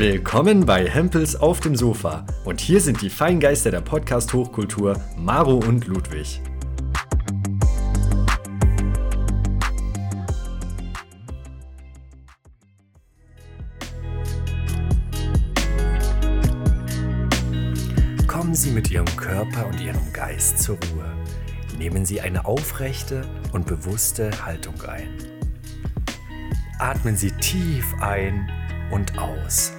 [0.00, 2.24] Willkommen bei Hempels auf dem Sofa.
[2.46, 6.40] Und hier sind die Feingeister der Podcast-Hochkultur, Maro und Ludwig.
[18.26, 21.12] Kommen Sie mit Ihrem Körper und Ihrem Geist zur Ruhe.
[21.76, 25.10] Nehmen Sie eine aufrechte und bewusste Haltung ein.
[26.78, 28.50] Atmen Sie tief ein
[28.90, 29.74] und aus.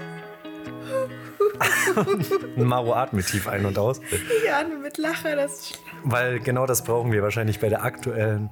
[2.56, 4.02] Maro atmet tief ein und aus.
[4.12, 6.00] Ich atme mit Lacher, das ist schlimm.
[6.04, 8.50] Weil genau das brauchen wir wahrscheinlich bei der aktuellen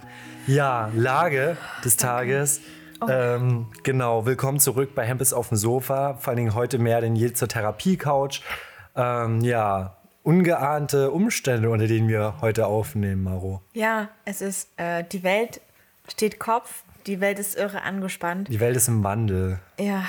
[0.47, 2.61] ja, Lage des Tages.
[3.07, 6.16] Ähm, genau, willkommen zurück bei Hempels auf dem Sofa.
[6.16, 8.41] Vor allen Dingen heute mehr denn je zur Therapie-Couch.
[8.95, 13.61] Ähm, ja, ungeahnte Umstände, unter denen wir heute aufnehmen, Maro.
[13.73, 15.61] Ja, es ist, äh, die Welt
[16.08, 18.50] steht Kopf, die Welt ist irre angespannt.
[18.50, 19.59] Die Welt ist im Wandel.
[19.80, 20.06] Ja,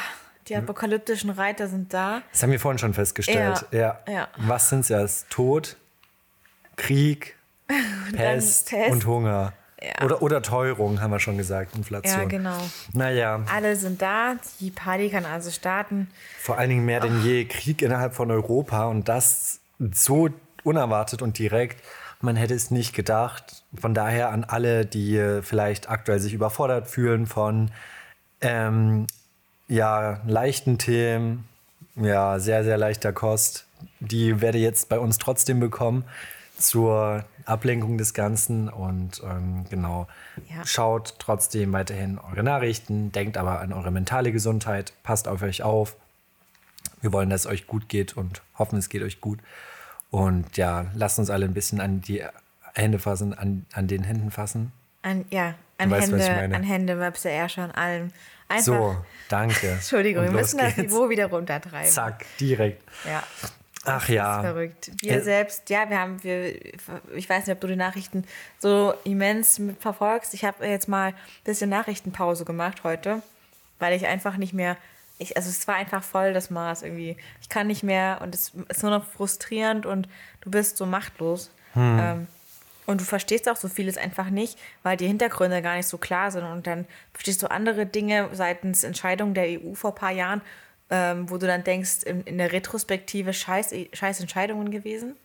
[0.51, 2.23] die apokalyptischen Reiter sind da.
[2.33, 3.65] Das haben wir vorhin schon festgestellt.
[3.71, 4.01] Ja.
[4.09, 4.29] ja.
[4.37, 5.01] Was sind es ja?
[5.01, 5.77] Es ist Tod,
[6.77, 7.37] Krieg,
[8.13, 8.91] Pest, Pest.
[8.93, 9.53] und Hunger.
[9.83, 10.05] Ja.
[10.05, 12.21] Oder, oder Teuerung, haben wir schon gesagt, Inflation.
[12.21, 12.59] Ja, genau.
[12.93, 16.11] Naja, Alle sind da, die Party kann also starten.
[16.39, 19.61] vor allen Dingen mehr denn je Krieg innerhalb von Europa und das
[19.93, 20.29] so
[20.65, 21.83] unerwartet und direkt.
[22.21, 23.65] Man hätte es nicht gedacht.
[23.81, 27.71] Von daher an alle, die vielleicht aktuell sich überfordert fühlen von
[28.43, 29.07] ähm,
[29.71, 31.49] ja, leichten Themen,
[31.97, 33.67] ja, sehr, sehr leichter Kost,
[34.01, 36.05] die werde jetzt bei uns trotzdem bekommen
[36.59, 40.07] zur Ablenkung des Ganzen und ähm, genau,
[40.55, 40.65] Ja.
[40.67, 45.97] schaut trotzdem weiterhin eure Nachrichten, denkt aber an eure mentale Gesundheit, passt auf euch auf.
[47.01, 49.39] Wir wollen, dass es euch gut geht und hoffen, es geht euch gut.
[50.11, 52.23] Und ja, lasst uns alle ein bisschen an die
[52.75, 54.73] Hände fassen, an, an den Händen fassen.
[55.03, 56.57] An, ja, an weißt, ich Hände, meine.
[56.57, 58.13] an Hände, Möpse, Ärsche, an allem.
[58.51, 58.97] Einfach, So,
[59.29, 59.69] danke.
[59.73, 60.93] Entschuldigung, wir müssen das geht's.
[60.93, 61.91] Niveau wieder runtertreiben.
[61.91, 62.83] Zack, direkt.
[63.07, 63.23] Ja.
[63.85, 64.43] Ach ja.
[64.43, 64.91] Verrückt.
[65.01, 66.55] Wir Äh, selbst, ja, wir haben, wir,
[67.15, 68.25] ich weiß nicht, ob du die Nachrichten
[68.59, 70.35] so immens verfolgst.
[70.35, 71.15] Ich habe jetzt mal ein
[71.45, 73.23] bisschen Nachrichtenpause gemacht heute,
[73.79, 74.77] weil ich einfach nicht mehr,
[75.19, 77.17] ich, also es war einfach voll das Maß irgendwie.
[77.41, 80.09] Ich kann nicht mehr und es ist nur noch frustrierend und
[80.43, 81.51] du bist so machtlos.
[81.77, 82.27] Ähm,
[82.87, 86.31] und du verstehst auch so vieles einfach nicht, weil die Hintergründe gar nicht so klar
[86.31, 86.45] sind.
[86.45, 90.43] Und dann verstehst du andere Dinge seitens Entscheidungen der EU vor ein paar Jahren,
[90.91, 95.17] ähm, wo du dann denkst, in, in der Retrospektive scheiß, scheiß Entscheidungen gewesen,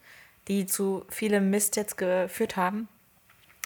[0.48, 2.88] die zu vielem Mist jetzt geführt haben.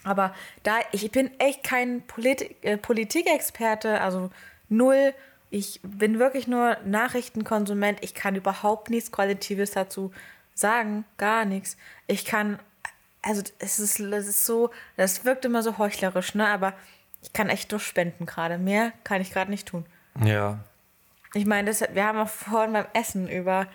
[0.04, 0.34] Aber
[0.64, 4.32] da, ich bin echt kein Polit äh, Politikexperte, also
[4.70, 5.14] null.
[5.50, 8.00] Ich bin wirklich nur Nachrichtenkonsument.
[8.02, 10.12] Ich kann überhaupt nichts Qualitatives dazu
[10.54, 11.76] sagen, gar nichts.
[12.08, 12.60] Ich kann,
[13.22, 16.48] also es ist, es ist so, das wirkt immer so heuchlerisch, ne?
[16.48, 16.74] Aber
[17.22, 18.58] ich kann echt nur spenden gerade.
[18.58, 19.86] Mehr kann ich gerade nicht tun.
[20.24, 20.60] Ja.
[21.34, 23.68] Ich meine, das, wir haben auch vorhin beim Essen über,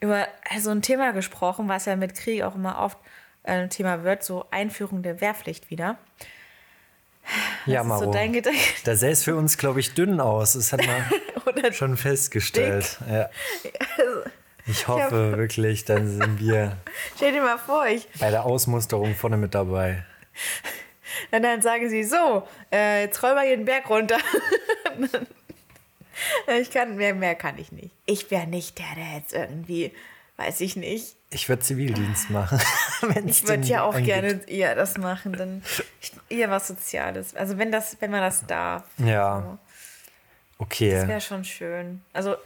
[0.00, 0.26] über
[0.58, 2.98] so ein Thema gesprochen, was ja mit Krieg auch immer oft
[3.42, 5.98] äh, ein Thema wird, so Einführung der Wehrpflicht wieder.
[7.66, 8.10] Ja, ist so Maro.
[8.10, 8.58] dein Gedanke?
[8.84, 10.54] Da sähe es für uns, glaube ich, dünn aus.
[10.54, 12.98] Das hat man schon festgestellt.
[13.08, 13.30] Ja.
[14.66, 16.76] Ich hoffe wirklich, dann sind wir
[17.16, 20.04] stell dir mal vor, ich, bei der Ausmusterung vorne mit dabei.
[21.32, 24.18] und dann sagen sie so, äh, jetzt roll mal hier den Berg runter.
[26.60, 27.90] ich kann, mehr, mehr kann ich nicht.
[28.06, 29.92] Ich wäre nicht der, der jetzt irgendwie,
[30.36, 31.16] weiß ich nicht.
[31.30, 32.60] Ich würde Zivildienst machen.
[33.26, 34.14] Ich würde ja auch eingeht.
[34.14, 35.62] gerne eher das machen, dann
[36.28, 37.34] eher was Soziales.
[37.34, 38.84] Also wenn das, wenn man das darf.
[38.98, 39.40] Ja.
[39.40, 39.50] So.
[39.50, 39.58] Das
[40.58, 41.08] Okay.
[41.08, 42.02] wäre schon schön.
[42.12, 42.36] Also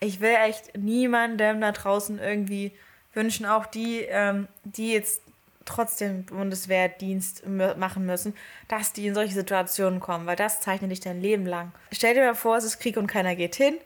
[0.00, 2.72] ich will echt niemandem da draußen irgendwie
[3.14, 5.22] wünschen, auch die, ähm, die jetzt
[5.64, 8.34] trotzdem Bundeswehrdienst machen müssen,
[8.68, 11.72] dass die in solche Situationen kommen, weil das zeichnet dich dein Leben lang.
[11.92, 13.76] Stell dir mal vor, es ist Krieg und keiner geht hin.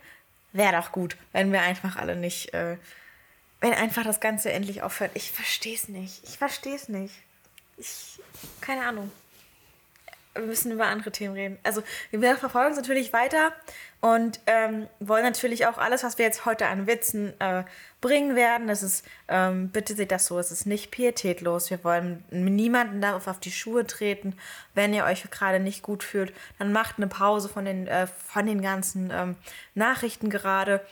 [0.53, 2.77] Wäre doch gut, wenn wir einfach alle nicht, äh,
[3.61, 5.12] wenn einfach das Ganze endlich aufhört.
[5.15, 6.22] Ich verstehe es nicht.
[6.25, 7.15] Ich verstehe es nicht.
[7.78, 8.21] Ich,
[8.61, 9.11] keine Ahnung
[10.34, 11.59] wir müssen über andere Themen reden.
[11.63, 13.53] Also wir verfolgen es natürlich weiter
[14.01, 17.65] und ähm, wollen natürlich auch alles, was wir jetzt heute an Witzen äh,
[18.01, 18.67] bringen werden.
[18.67, 21.71] Das ist, ähm, bitte seht das so, es ist nicht pietätlos.
[21.71, 24.34] Wir wollen niemanden darauf auf die Schuhe treten.
[24.75, 28.47] Wenn ihr euch gerade nicht gut fühlt, dann macht eine Pause von den, äh, von
[28.47, 29.37] den ganzen ähm,
[29.75, 30.84] Nachrichten gerade.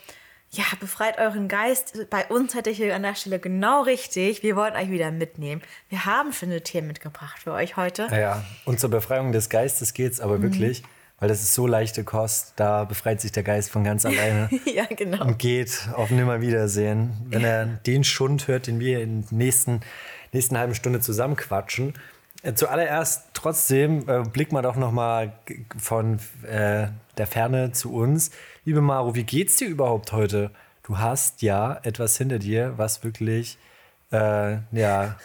[0.52, 2.06] Ja, befreit euren Geist.
[2.10, 4.42] Bei uns hätte ich hier an der Stelle genau richtig.
[4.42, 5.62] Wir wollen euch wieder mitnehmen.
[5.88, 8.08] Wir haben schöne Themen mitgebracht für euch heute.
[8.10, 10.42] Ja, und zur Befreiung des Geistes geht es aber Mhm.
[10.42, 10.82] wirklich,
[11.20, 12.54] weil das ist so leichte Kost.
[12.56, 14.50] Da befreit sich der Geist von ganz alleine.
[14.64, 15.24] ja, genau.
[15.24, 17.12] und geht auf Nimmerwiedersehen.
[17.28, 19.82] Wenn er den Schund hört, den wir in der nächsten,
[20.32, 21.90] nächsten halben Stunde zusammenquatschen.
[21.90, 21.98] Äh,
[22.54, 25.32] Zuallererst trotzdem äh, blick mal doch noch mal
[25.76, 26.86] von äh,
[27.18, 28.30] der Ferne zu uns.
[28.64, 30.50] Liebe Maro, wie geht's dir überhaupt heute?
[30.82, 33.58] Du hast ja etwas hinter dir, was wirklich
[34.10, 35.16] äh, ja,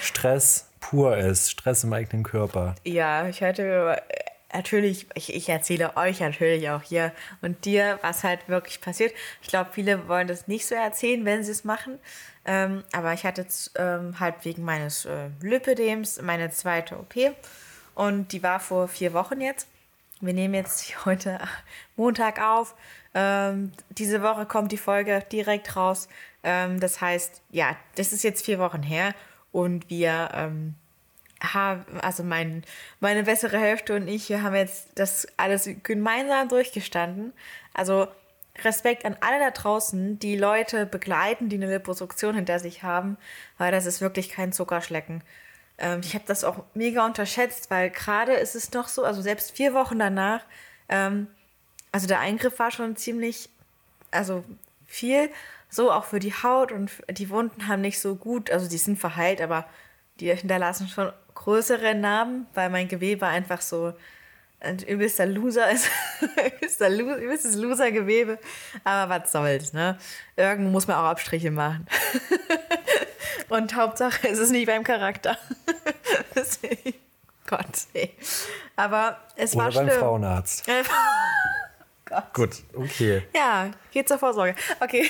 [0.00, 2.74] Stress pur ist, Stress im eigenen Körper.
[2.84, 8.24] Ja, ich hatte äh, natürlich, ich, ich erzähle euch natürlich auch hier und dir, was
[8.24, 9.12] halt wirklich passiert.
[9.42, 11.98] Ich glaube, viele wollen das nicht so erzählen, wenn sie es machen.
[12.50, 17.14] Ähm, aber ich hatte jetzt, ähm, halt wegen meines äh, Lymphödems meine zweite OP
[17.94, 19.68] und die war vor vier Wochen jetzt.
[20.20, 21.38] Wir nehmen jetzt heute
[21.94, 22.74] Montag auf.
[23.14, 26.08] Ähm, diese Woche kommt die Folge direkt raus.
[26.42, 29.14] Ähm, das heißt, ja, das ist jetzt vier Wochen her
[29.52, 30.74] und wir ähm,
[31.40, 32.64] haben, also mein,
[32.98, 37.32] meine bessere Hälfte und ich, wir haben jetzt das alles gemeinsam durchgestanden.
[37.74, 38.08] Also
[38.64, 43.16] Respekt an alle da draußen, die Leute begleiten, die eine Liposuktion hinter sich haben,
[43.58, 45.22] weil das ist wirklich kein Zuckerschlecken.
[45.78, 49.52] Ähm, ich habe das auch mega unterschätzt, weil gerade ist es noch so, also selbst
[49.52, 50.42] vier Wochen danach,
[50.88, 51.26] ähm,
[51.92, 53.48] also der Eingriff war schon ziemlich,
[54.10, 54.44] also
[54.86, 55.30] viel,
[55.68, 58.98] so auch für die Haut und die Wunden haben nicht so gut, also die sind
[58.98, 59.66] verheilt, aber
[60.18, 63.94] die hinterlassen schon größere Narben, weil mein Gewebe einfach so
[64.60, 65.88] ein übelster Loser ist.
[66.56, 68.38] übelster Lo übelstes Loser-Gewebe.
[68.84, 69.98] Aber was soll's, ne?
[70.36, 71.86] Irgendwo muss man auch Abstriche machen.
[73.48, 75.36] Und Hauptsache ist es nicht beim Charakter.
[77.46, 78.14] Gott, ey.
[78.76, 80.00] Aber es war Oder beim schlimm.
[80.00, 80.68] Frauenarzt.
[80.68, 80.82] Äh,
[82.32, 83.22] Gut, okay.
[83.34, 84.54] Ja, geht zur Vorsorge.
[84.80, 85.08] Okay.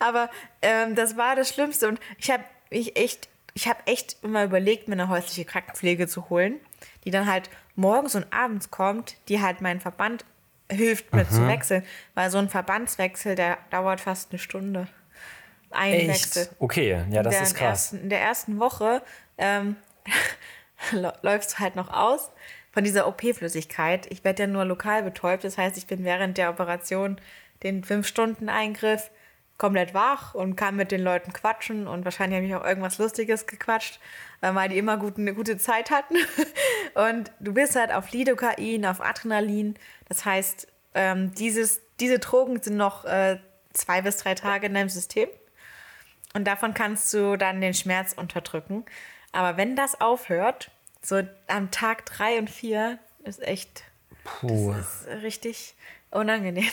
[0.00, 0.30] Aber
[0.62, 4.88] ähm, das war das Schlimmste und ich habe ich echt, ich habe echt immer überlegt,
[4.88, 6.60] mir eine häusliche Krankenpflege zu holen,
[7.04, 10.24] die dann halt morgens und abends kommt, die halt meinen Verband
[10.70, 11.84] hilft mir zu wechseln,
[12.14, 14.88] weil so ein Verbandswechsel, der dauert fast eine Stunde.
[15.70, 16.42] Ein Wechsel.
[16.42, 16.56] Echt?
[16.58, 17.92] Okay, ja, das ist krass.
[17.92, 19.02] Ersten, in der ersten Woche
[19.38, 19.76] ähm,
[21.22, 22.30] läufst du halt noch aus
[22.72, 24.06] von dieser OP-Flüssigkeit.
[24.10, 27.20] Ich werde ja nur lokal betäubt, das heißt, ich bin während der Operation
[27.62, 29.10] den 5-Stunden-Eingriff
[29.58, 33.46] komplett wach und kann mit den Leuten quatschen und wahrscheinlich habe ich auch irgendwas Lustiges
[33.46, 34.00] gequatscht,
[34.42, 36.16] äh, weil die immer gut, eine gute Zeit hatten.
[36.94, 39.74] Und du bist halt auf Lidocain, auf Adrenalin.
[40.08, 43.38] Das heißt, ähm, dieses, diese Drogen sind noch äh,
[43.74, 45.28] zwei bis drei Tage in deinem System.
[46.32, 48.84] Und davon kannst du dann den Schmerz unterdrücken.
[49.32, 50.70] Aber wenn das aufhört,
[51.02, 53.84] so am Tag drei und vier, ist echt
[54.24, 54.72] Puh.
[54.72, 55.74] ist richtig
[56.10, 56.70] unangenehm.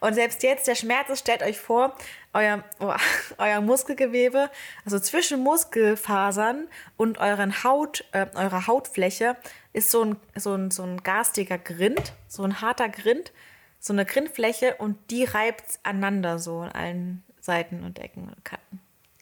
[0.00, 1.96] Und selbst jetzt, der Schmerz ist, stellt euch vor,
[2.34, 2.92] euer, oh,
[3.38, 4.50] euer Muskelgewebe,
[4.84, 9.36] also zwischen Muskelfasern und euren Haut, äh, eurer Hautfläche,
[9.72, 13.32] ist so ein, so, ein, so ein garstiger Grind, so ein harter Grind,
[13.78, 18.80] so eine Grindfläche und die reibt aneinander so an allen Seiten und Ecken und Kanten.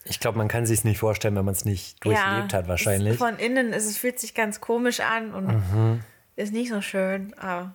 [0.09, 3.15] Ich glaube, man kann sich nicht vorstellen, wenn man es nicht durchlebt hat, wahrscheinlich.
[3.15, 6.03] Es, von innen ist, es fühlt sich ganz komisch an und
[6.37, 7.75] ist nicht so schön, aber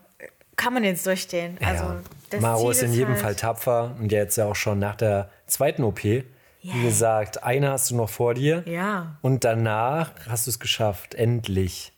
[0.55, 1.57] kann man jetzt durchstehen.
[1.63, 2.01] Also, ja.
[2.29, 5.29] das Maro ist in jedem halt- Fall tapfer und jetzt ja auch schon nach der
[5.47, 6.03] zweiten OP.
[6.63, 8.61] Wie gesagt, eine hast du noch vor dir.
[8.67, 11.91] Ja, Und danach hast du es geschafft, endlich.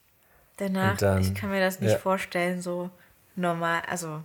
[0.57, 1.97] danach, dann- ich kann mir das nicht ja.
[1.97, 2.89] vorstellen, so
[3.35, 4.21] normal, also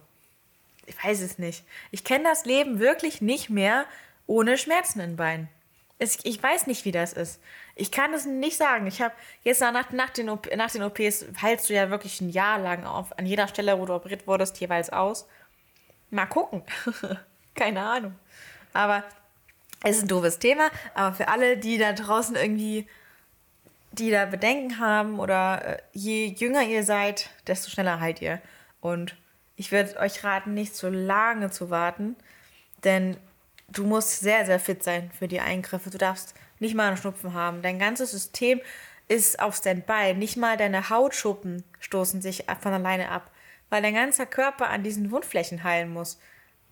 [0.86, 1.64] ich weiß es nicht.
[1.90, 3.84] Ich kenne das Leben wirklich nicht mehr
[4.28, 5.48] ohne Schmerzen in den Beinen.
[5.98, 7.40] Es, ich weiß nicht, wie das ist.
[7.78, 8.88] Ich kann es nicht sagen.
[8.88, 9.14] Ich habe
[9.44, 12.84] jetzt nach, nach, den OP, nach den OPs heilst du ja wirklich ein Jahr lang
[12.84, 15.28] auf, an jeder Stelle, wo du operiert wurdest, jeweils aus.
[16.10, 16.62] Mal gucken.
[17.54, 18.16] Keine Ahnung.
[18.72, 19.04] Aber
[19.84, 20.70] es ist ein doofes Thema.
[20.94, 22.88] Aber für alle, die da draußen irgendwie,
[23.92, 28.40] die da Bedenken haben oder äh, je jünger ihr seid, desto schneller heilt ihr.
[28.80, 29.16] Und
[29.54, 32.16] ich würde euch raten, nicht so lange zu warten,
[32.82, 33.16] denn
[33.68, 35.90] du musst sehr, sehr fit sein für die Eingriffe.
[35.90, 37.62] Du darfst nicht mal einen Schnupfen haben.
[37.62, 38.60] Dein ganzes System
[39.08, 40.14] ist auf Standby.
[40.14, 43.30] Nicht mal deine Hautschuppen stoßen sich von alleine ab,
[43.70, 46.18] weil dein ganzer Körper an diesen Wundflächen heilen muss.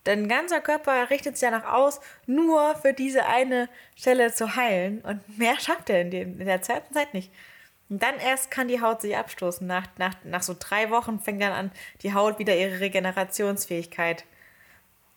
[0.05, 5.01] Dein ganzer Körper richtet sich danach aus, nur für diese eine Stelle zu heilen.
[5.01, 7.33] Und mehr schafft er in, dem, in der zweiten Zeit nicht.
[7.89, 9.67] Und dann erst kann die Haut sich abstoßen.
[9.67, 14.25] Nach, nach, nach so drei Wochen fängt dann an, die Haut wieder ihre Regenerationsfähigkeit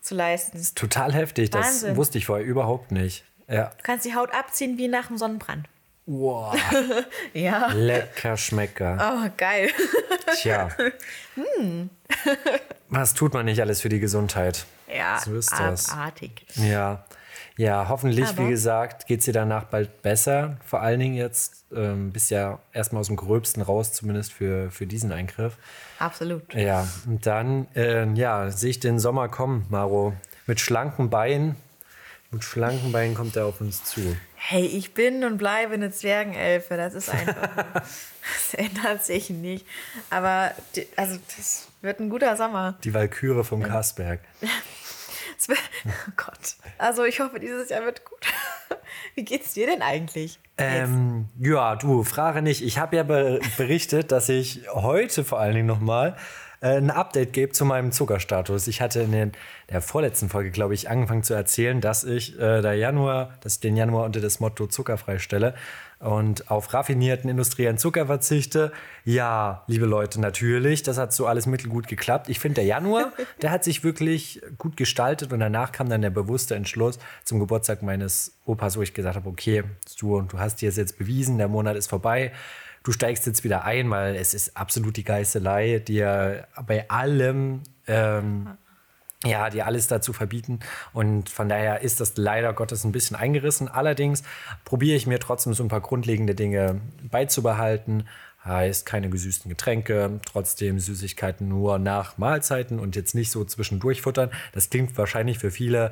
[0.02, 0.60] zu leisten.
[0.76, 1.96] Total heftig, das Wahnsinn.
[1.96, 3.26] wusste ich vorher überhaupt nicht.
[3.50, 3.72] Ja.
[3.78, 5.68] Du kannst die Haut abziehen wie nach dem Sonnenbrand.
[6.06, 6.56] Wow.
[7.34, 7.68] Ja.
[7.74, 8.98] Lecker Schmecker.
[9.26, 9.70] Oh, geil.
[10.42, 10.70] Tja.
[11.36, 11.90] Hm.
[12.90, 14.66] Was tut man nicht alles für die Gesundheit?
[14.94, 15.90] Ja, So ist das.
[15.92, 16.46] abartig.
[16.56, 17.06] Ja.
[17.58, 20.58] Ja, hoffentlich, Aber- wie gesagt, geht es dir danach bald besser.
[20.66, 24.88] Vor allen Dingen jetzt ähm, bist ja erstmal aus dem Gröbsten raus, zumindest für, für
[24.88, 25.58] diesen Eingriff.
[26.00, 26.54] Absolut.
[26.54, 30.14] Ja, und dann, äh, ja, sehe ich den Sommer kommen, Maro.
[30.48, 31.56] Mit schlanken Beinen,
[32.32, 34.16] Mit schlanken Beinen kommt er auf uns zu.
[34.36, 36.78] Hey, ich bin und bleibe eine Zwergenelfe.
[36.78, 37.50] Das ist einfach.
[37.74, 39.66] das ändert sich nicht.
[40.12, 42.78] Aber die, also das wird ein guter Sommer.
[42.84, 44.20] Die Walküre vom Karsberg.
[45.86, 46.56] Oh Gott.
[46.78, 48.20] Also ich hoffe, dieses Jahr wird gut.
[49.16, 50.40] Wie geht's dir denn eigentlich?
[50.58, 52.62] Ähm, ja, du, frage nicht.
[52.62, 56.18] Ich habe ja berichtet, dass ich heute vor allen Dingen nochmal
[56.62, 58.68] äh, ein Update gebe zu meinem Zuckerstatus.
[58.68, 59.32] Ich hatte in den,
[59.70, 63.60] der vorletzten Folge, glaube ich, angefangen zu erzählen, dass ich äh, der Januar, dass ich
[63.62, 65.54] den Januar unter das Motto zuckerfrei stelle
[66.00, 68.72] und auf raffinierten industriellen Zucker verzichte.
[69.04, 72.30] Ja, liebe Leute, natürlich, das hat so alles mittelgut geklappt.
[72.30, 73.12] Ich finde, der Januar,
[73.42, 77.84] der hat sich wirklich gut gestaltet und danach kam dann der bewusste Entschluss zum Geburtstag
[77.84, 79.64] meines Opas, wo ich gesagt habe, okay,
[80.00, 82.32] du, du hast dir es jetzt bewiesen, der Monat ist vorbei
[82.84, 88.58] du steigst jetzt wieder ein, weil es ist absolut die Geißelei, dir bei allem, ähm,
[89.26, 90.60] ja, dir alles dazu verbieten.
[90.94, 93.68] Und von daher ist das leider Gottes ein bisschen eingerissen.
[93.68, 94.24] Allerdings
[94.64, 98.08] probiere ich mir trotzdem so ein paar grundlegende Dinge beizubehalten.
[98.46, 104.32] Heißt keine gesüßten Getränke, trotzdem Süßigkeiten nur nach Mahlzeiten und jetzt nicht so zwischendurch futtern.
[104.54, 105.92] Das klingt wahrscheinlich für viele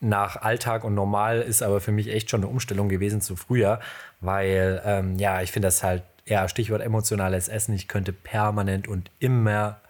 [0.00, 3.80] nach Alltag und normal, ist aber für mich echt schon eine Umstellung gewesen zu früher,
[4.20, 9.10] weil ähm, ja, ich finde das halt ja, Stichwort emotionales Essen, ich könnte permanent und
[9.18, 9.80] immer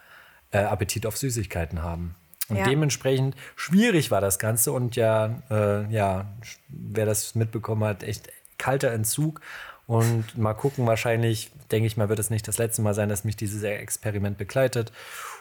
[0.51, 2.15] äh, Appetit auf Süßigkeiten haben.
[2.49, 2.65] Und ja.
[2.65, 6.27] dementsprechend schwierig war das Ganze und ja, äh, ja,
[6.69, 9.41] wer das mitbekommen hat, echt kalter Entzug.
[9.87, 13.25] Und mal gucken, wahrscheinlich, denke ich mal, wird es nicht das letzte Mal sein, dass
[13.25, 14.93] mich dieses Experiment begleitet.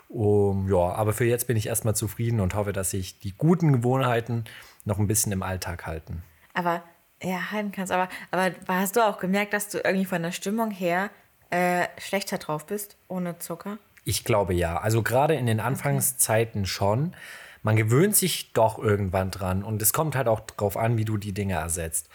[0.09, 3.71] Um, ja, aber für jetzt bin ich erstmal zufrieden und hoffe, dass sich die guten
[3.71, 4.43] Gewohnheiten
[4.85, 6.23] noch ein bisschen im Alltag halten.
[6.53, 6.83] Aber
[7.23, 7.91] ja, halten kannst.
[7.91, 11.09] Aber, aber hast du auch gemerkt, dass du irgendwie von der Stimmung her
[11.49, 13.77] äh, schlechter drauf bist ohne Zucker?
[14.05, 14.77] Ich glaube ja.
[14.77, 17.13] Also gerade in den Anfangszeiten schon.
[17.61, 21.17] Man gewöhnt sich doch irgendwann dran und es kommt halt auch drauf an, wie du
[21.17, 22.09] die Dinge ersetzt.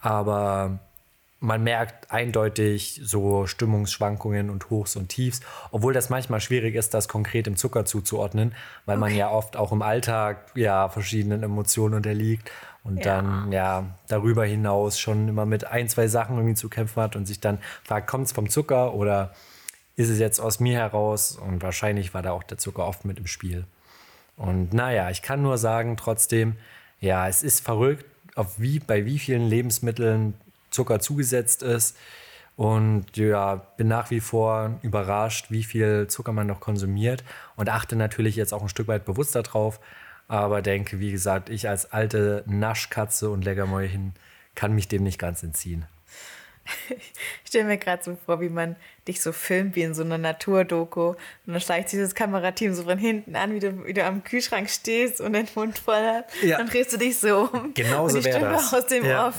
[0.00, 0.78] Aber
[1.40, 5.40] man merkt eindeutig so Stimmungsschwankungen und Hochs und Tiefs,
[5.70, 8.54] obwohl das manchmal schwierig ist, das konkret im Zucker zuzuordnen,
[8.86, 9.00] weil okay.
[9.00, 12.50] man ja oft auch im Alltag ja verschiedenen Emotionen unterliegt
[12.84, 13.02] und ja.
[13.02, 17.26] dann ja darüber hinaus schon immer mit ein, zwei Sachen irgendwie zu kämpfen hat und
[17.26, 19.34] sich dann fragt, kommt es vom Zucker oder
[19.96, 21.36] ist es jetzt aus mir heraus?
[21.36, 23.64] Und wahrscheinlich war da auch der Zucker oft mit im Spiel.
[24.36, 26.56] Und naja, ich kann nur sagen, trotzdem,
[27.00, 30.34] ja, es ist verrückt, auf wie, bei wie vielen Lebensmitteln
[30.70, 31.96] Zucker zugesetzt ist.
[32.56, 37.24] Und ja, bin nach wie vor überrascht, wie viel Zucker man noch konsumiert
[37.56, 39.80] und achte natürlich jetzt auch ein Stück weit bewusster drauf,
[40.28, 44.14] aber denke, wie gesagt, ich als alte Naschkatze und Leckermäulchen
[44.54, 45.86] kann mich dem nicht ganz entziehen.
[47.44, 48.76] Ich stelle mir gerade so vor, wie man
[49.06, 51.08] dich so filmt wie in so einer Naturdoku.
[51.08, 54.24] Und dann schleicht sich das Kamerateam so von hinten an, wie du, wie du am
[54.24, 56.42] Kühlschrank stehst und den Mund voll hast.
[56.42, 56.58] Ja.
[56.58, 57.74] Dann drehst du dich so um.
[57.74, 58.72] Genau so wäre das.
[58.72, 59.28] aus dem ja.
[59.28, 59.34] Off.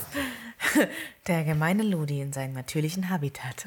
[1.28, 3.66] Der gemeine Ludi in seinem natürlichen Habitat.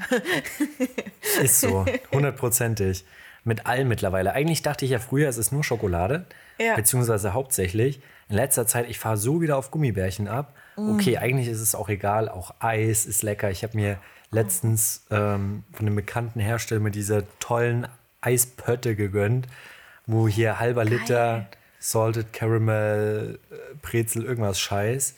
[1.42, 3.04] Ist so, hundertprozentig.
[3.44, 4.32] Mit allem mittlerweile.
[4.32, 6.26] Eigentlich dachte ich ja früher, es ist nur Schokolade.
[6.58, 6.74] Ja.
[6.74, 8.00] Beziehungsweise hauptsächlich.
[8.28, 10.54] In letzter Zeit, ich fahre so wieder auf Gummibärchen ab.
[10.76, 10.94] Mm.
[10.94, 12.28] Okay, eigentlich ist es auch egal.
[12.28, 13.50] Auch Eis ist lecker.
[13.50, 13.98] Ich habe mir
[14.30, 17.86] letztens ähm, von einem bekannten Hersteller mit dieser tollen
[18.20, 19.46] Eispötte gegönnt,
[20.06, 20.98] wo hier halber Geil.
[20.98, 21.46] Liter
[21.78, 25.14] Salted Caramel, äh, Brezel, irgendwas Scheiß.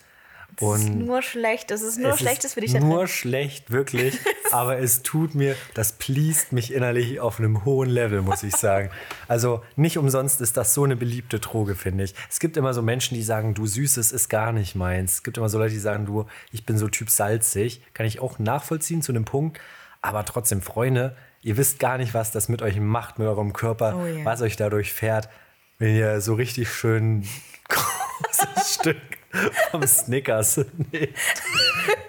[0.59, 1.71] Das ist nur schlecht.
[1.71, 2.73] Das ist nur Schlechtes für dich.
[2.73, 4.17] Nur schlecht, wirklich.
[4.51, 8.89] aber es tut mir, das pleast mich innerlich auf einem hohen Level, muss ich sagen.
[9.27, 12.13] Also nicht umsonst ist das so eine beliebte Droge, finde ich.
[12.29, 15.13] Es gibt immer so Menschen, die sagen, du Süßes ist gar nicht meins.
[15.13, 17.81] Es gibt immer so Leute, die sagen, du, ich bin so Typ salzig.
[17.93, 19.59] Kann ich auch nachvollziehen zu einem Punkt.
[20.01, 23.97] Aber trotzdem, Freunde, ihr wisst gar nicht, was das mit euch macht, mit eurem Körper,
[23.97, 24.25] oh, yeah.
[24.25, 25.29] was euch dadurch fährt,
[25.77, 27.27] wenn ihr so richtig schön
[27.69, 29.20] großes Stück
[29.71, 30.57] vom Snickers
[30.91, 31.15] nehmt.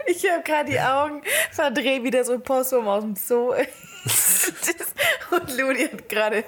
[0.07, 3.55] Ich habe gerade die Augen verdreht, wieder so ein Possum aus dem Zoo.
[5.31, 6.45] Und Ludi hat gerade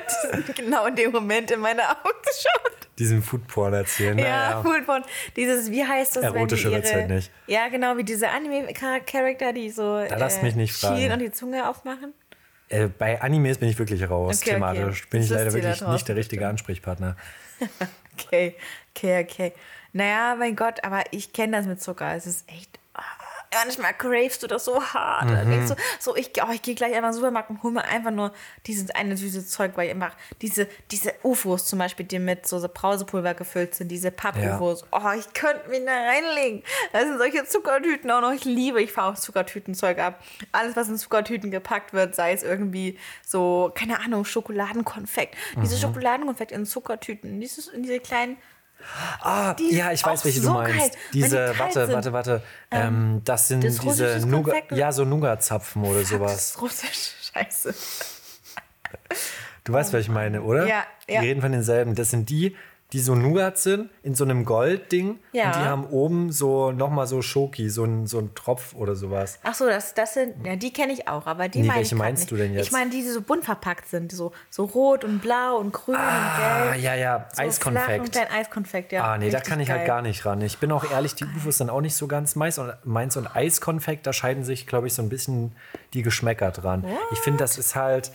[0.56, 2.88] genau in dem Moment in meine Augen geschaut.
[2.98, 4.18] Diesen Foodporn erzählen.
[4.18, 5.04] Ja, ja, Foodporn.
[5.36, 6.24] Dieses, wie heißt das?
[6.24, 7.30] Erotische wenn die ihre, nicht.
[7.46, 11.12] Ja, genau, wie diese Anime-Charakter, die so da lass äh, mich nicht fragen.
[11.12, 12.14] und die Zunge aufmachen.
[12.68, 15.02] Äh, bei Animes bin ich wirklich raus, okay, thematisch.
[15.02, 15.08] Okay.
[15.10, 17.16] Bin ich leider wirklich nicht der richtige Ansprechpartner.
[18.14, 18.56] Okay,
[18.94, 19.52] okay, okay.
[19.92, 22.14] Naja, mein Gott, aber ich kenne das mit Zucker.
[22.14, 22.78] Es ist echt
[23.62, 25.30] manchmal cravest du das so hart.
[25.30, 25.50] Mhm.
[25.50, 27.84] denkst du, so, ich, oh, ich gehe gleich einfach in den Supermarkt und hol mir
[27.84, 28.32] einfach nur
[28.66, 30.10] dieses eine süße Zeug, weil ich immer
[30.42, 34.82] diese, diese UFOs zum Beispiel, die mit so, so Brausepulver gefüllt sind, diese Papp-UFOs.
[34.82, 34.86] Ja.
[34.92, 36.62] Oh, ich könnte mich da reinlegen.
[36.92, 38.32] Da sind solche Zuckertüten auch noch.
[38.32, 40.22] Ich liebe, ich fahre auch Zuckertütenzeug ab.
[40.52, 45.36] Alles, was in Zuckertüten gepackt wird, sei es irgendwie so, keine Ahnung, Schokoladenkonfekt.
[45.56, 45.62] Mhm.
[45.62, 48.36] Diese Schokoladenkonfekt in Zuckertüten, dieses, in diese kleinen
[49.20, 50.92] Ah, Die ja, ich weiß, welche so du meinst.
[51.12, 52.42] die Diese, kalt warte, warte, warte.
[52.70, 56.34] Ähm, das sind das diese Nougat, ja, so Nougat-Zapfen oder Das sowas.
[56.50, 57.10] ist russisch.
[57.32, 57.74] Scheiße.
[59.64, 60.66] Du weißt, was ich meine, oder?
[60.66, 61.20] Ja, ja.
[61.22, 61.94] Wir reden von denselben.
[61.94, 62.54] Das sind die,
[62.94, 65.18] die so Nougat sind, in so einem Goldding.
[65.32, 65.46] Ja.
[65.48, 69.40] Und die haben oben so nochmal so Schoki, so ein, so ein Tropf oder sowas.
[69.42, 71.90] Ach so, das, das sind, ja, die kenne ich auch, aber die Nee, meine ich
[71.90, 72.30] welche grad meinst nicht.
[72.30, 72.66] du denn jetzt?
[72.66, 75.96] Ich meine, die, die so bunt verpackt sind, so, so rot und blau und grün
[75.96, 76.84] Ah, und gelb.
[76.84, 78.12] ja, ja, So flach und Eiskonfekt.
[78.12, 79.04] klein Eiskonfekt, ja.
[79.12, 79.86] Ah, nee, da kann ich halt geil.
[79.88, 80.40] gar nicht ran.
[80.42, 82.58] Ich bin auch ehrlich, die UFOs sind auch nicht so ganz meins.
[82.58, 85.56] Und meins und Eiskonfekt, da scheiden sich, glaube ich, so ein bisschen
[85.94, 86.84] die Geschmäcker dran.
[87.10, 88.12] Ich finde, das ist halt,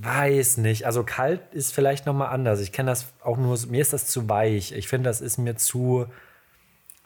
[0.00, 0.86] weiß nicht.
[0.86, 2.60] Also kalt ist vielleicht noch mal anders.
[2.60, 4.72] Ich kenne das auch nur, mir ist das zu weich.
[4.72, 6.06] Ich finde, das ist mir zu,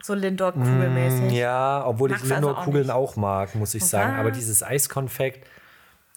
[0.02, 1.30] So Lindor-Kugelmäßig.
[1.32, 4.12] Mm, ja, obwohl Magst ich du also auch Lindor-Kugeln auch mag, muss ich sagen.
[4.12, 4.20] was?
[4.20, 5.46] Aber dieses Eiskonfekt,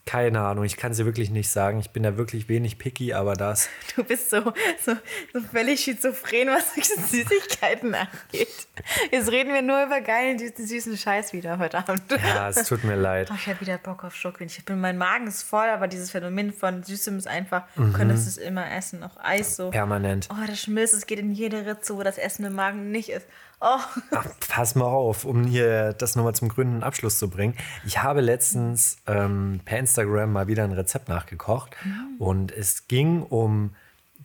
[0.06, 1.80] keine Ahnung, ich kann es dir wirklich nicht sagen.
[1.80, 4.42] Ich bin da wirklich wenig picky, aber das, Du bist so,
[4.84, 4.96] so,
[5.34, 6.76] so völlig schizophren, was
[7.12, 8.68] Süßigkeiten angeht.
[9.12, 12.04] Jetzt reden wir nur über geilen, süßen, süßen Scheiß wieder heute Abend.
[12.12, 13.30] ja, es tut mir leid.
[13.32, 14.46] Oh, ich habe wieder Bock auf Schokolade.
[14.46, 17.92] Ich bin, mein Magen ist voll, aber dieses Phänomen von Süßem ist einfach, Mhm.
[17.92, 19.02] du könntest es immer essen.
[19.04, 19.72] Auch Eis so.
[19.72, 20.28] Permanent.
[20.32, 23.26] Oh, das schmilzt, es geht in jede Ritze, wo das Essen im Magen nicht ist.
[23.62, 23.80] Oh,
[24.12, 27.56] Ach, pass mal auf, um hier das nochmal zum grünen Abschluss zu bringen.
[27.86, 31.72] Ich habe letztens ähm, per Instagram mal wieder ein Rezept nachgekocht
[32.20, 33.74] und es ging um,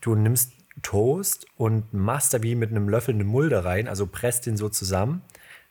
[0.01, 4.47] du nimmst Toast und machst da wie mit einem Löffel eine Mulde rein, also presst
[4.47, 5.23] den so zusammen,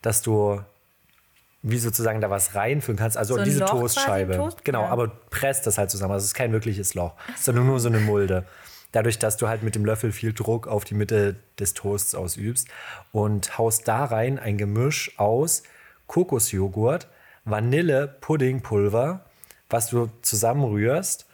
[0.02, 0.62] dass du
[1.62, 4.36] wie sozusagen da was reinfüllen kannst, also So diese Toastscheibe.
[4.38, 4.64] Toast?
[4.64, 4.90] Genau, Ja.
[4.90, 8.00] aber presst das halt zusammen, also es ist kein wirkliches Loch, sondern nur so eine
[8.00, 8.46] Mulde.
[8.92, 12.68] Dadurch, dass du halt mit dem Löffel viel Druck auf die Mitte des Toasts ausübst
[13.12, 15.64] und haust da rein ein Gemisch aus
[16.08, 17.08] Kokosjoghurt,
[17.46, 19.26] Vanille, Puddingpulver,
[19.70, 21.28] was du zusammenrührst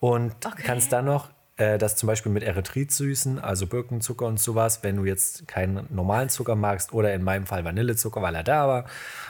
[0.00, 0.62] und Okay.
[0.64, 4.96] kannst dann noch äh, das zum Beispiel mit Erythrit süßen, also Birkenzucker und sowas, wenn
[4.96, 8.84] du jetzt keinen normalen Zucker magst oder in meinem Fall Vanillezucker, weil er da war.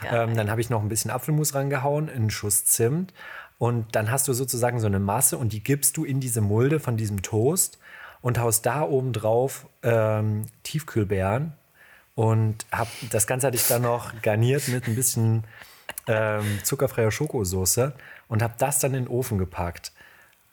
[0.09, 3.13] Ähm, dann habe ich noch ein bisschen Apfelmus rangehauen, einen Schuss Zimt
[3.63, 6.81] und dann hast du sozusagen so eine Masse und die gibst du in diese Mulde
[6.81, 7.79] von diesem Toast
[8.19, 11.53] und haust da oben drauf ähm, Tiefkühlbeeren
[12.13, 15.45] und hab, das Ganze hatte ich dann noch garniert mit ein bisschen
[16.07, 17.93] ähm, zuckerfreier Schokosoße
[18.27, 19.93] und habe das dann in den Ofen gepackt.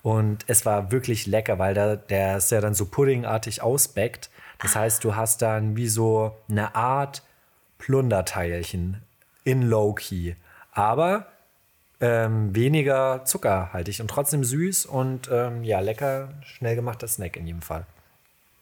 [0.02, 4.30] Und es war wirklich lecker, weil da, der ist ja dann so puddingartig ausbeckt.
[4.60, 7.24] Das heißt, du hast dann wie so eine Art
[7.78, 9.02] Plunderteilchen
[9.42, 10.34] in Low-Key.
[10.70, 11.26] Aber
[12.00, 17.62] ähm, weniger zuckerhaltig und trotzdem süß und ähm, ja, lecker, schnell gemachter Snack in jedem
[17.62, 17.86] Fall.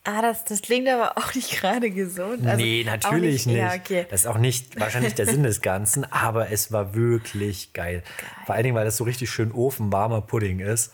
[0.04, 2.46] ah, das, das klingt aber auch nicht gerade gesund.
[2.46, 3.56] Also nee, natürlich nicht.
[3.56, 4.06] Ja, okay.
[4.10, 8.02] Das ist auch nicht wahrscheinlich der Sinn des Ganzen, aber es war wirklich geil.
[8.46, 10.92] Vor allen Dingen, weil das so richtig schön ofenwarmer Pudding ist.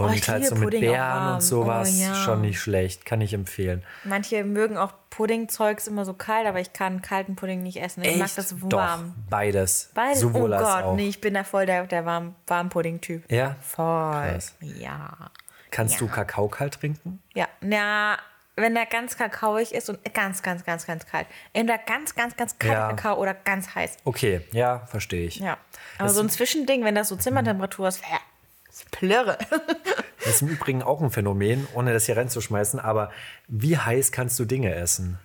[0.00, 2.14] Und Oh, ich halt so mit Beeren und sowas Oh, ja.
[2.14, 3.04] schon nicht schlecht.
[3.04, 3.82] Kann ich empfehlen.
[4.04, 8.02] Manche mögen auch Puddingzeugs immer so kalt, aber ich kann kalten Pudding nicht essen.
[8.04, 9.14] Ich mag das Doch, warm.
[9.28, 9.90] beides.
[9.94, 10.20] Beides?
[10.20, 10.94] Sowohl oh als Gott, auch.
[10.96, 13.30] nee, ich bin da voll der, der warm, warm Pudding-Typ.
[13.30, 13.56] Ja?
[13.60, 13.84] Voll.
[14.30, 14.54] Krass.
[14.60, 15.10] Ja.
[15.70, 15.98] Kannst Ja.
[16.00, 17.20] du Kakao kalt trinken?
[17.34, 18.16] Ja, na,
[18.56, 21.26] wenn der ganz kakaoig ist und ganz, ganz, ganz, ganz kalt.
[21.52, 22.88] Entweder ganz, ganz, ganz kalt Ja.
[22.88, 23.98] Kakao oder ganz heiß.
[24.04, 25.36] Okay, ja, verstehe ich.
[25.36, 25.58] Ja.
[25.98, 27.98] Aber Das- so ein Zwischending, wenn das so Zimmertemperatur ist
[28.90, 29.38] Plörre.
[30.24, 33.10] Das ist im Übrigen auch ein Phänomen, ohne das hier reinzuschmeißen, aber
[33.46, 35.16] wie heiß kannst du Dinge essen?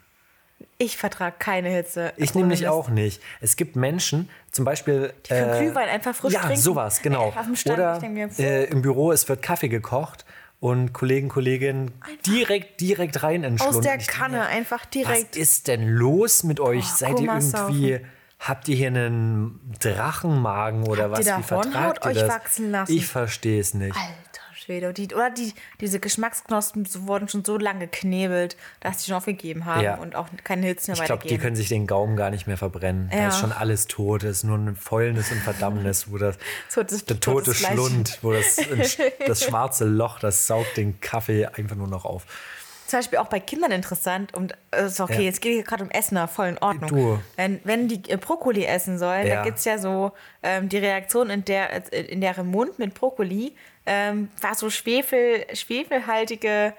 [0.78, 2.14] Ich vertrage keine Hitze.
[2.16, 3.22] Ich nämlich auch nicht.
[3.42, 5.12] Es gibt Menschen, zum Beispiel.
[5.26, 6.62] Die können Glühwein einfach frisch Ja, trinken.
[6.62, 7.34] sowas, genau.
[7.56, 10.26] Stand, Oder mir, äh, im Büro, es wird Kaffee gekocht
[10.60, 11.92] und Kollegen, Kolleginnen
[12.26, 13.78] direkt, direkt rein entschlunden.
[13.78, 15.36] Aus der Kanne, mir, einfach Was direkt.
[15.36, 16.86] ist denn los mit euch?
[16.86, 18.00] Boah, Seid ihr irgendwie.
[18.46, 21.26] Habt ihr hier einen Drachenmagen oder Habt was?
[21.26, 22.30] ihr da Hornhaut ihr euch das?
[22.30, 22.92] wachsen lassen?
[22.92, 23.96] Ich verstehe es nicht.
[23.96, 24.94] Alter Schwede.
[24.94, 29.82] Die, oder die, diese Geschmacksknospen wurden schon so lange geknebelt, dass die schon aufgegeben haben
[29.84, 29.96] Ja.
[29.96, 31.42] und auch keine Hitze mehr Ich glaube, die weitergeben.
[31.42, 33.10] können sich den Gaumen gar nicht mehr verbrennen.
[33.12, 33.28] Da Ja.
[33.30, 34.24] ist schon alles tot.
[34.24, 36.38] Es ist nur ein Fäulnis und Verdammnis, wo das,
[36.76, 37.54] das- der tote.
[37.54, 38.58] Schlund, wo das,
[39.28, 42.26] das schwarze Loch, das saugt den Kaffee einfach nur noch auf.
[42.94, 44.34] Zum Beispiel auch bei Kindern interessant.
[44.36, 45.22] Und äh, ist okay, Ja.
[45.22, 46.90] jetzt geht es gerade um Essen, voll in Ordnung.
[46.90, 47.20] Du.
[47.36, 49.38] Wenn, wenn die äh, Brokkoli essen sollen, Ja.
[49.38, 50.12] da gibt es ja so
[50.44, 54.70] ähm, die Reaktion, in der, äh, in der im Mund mit Brokkoli ähm, was so
[54.70, 56.74] Schwefel, schwefelhaltige,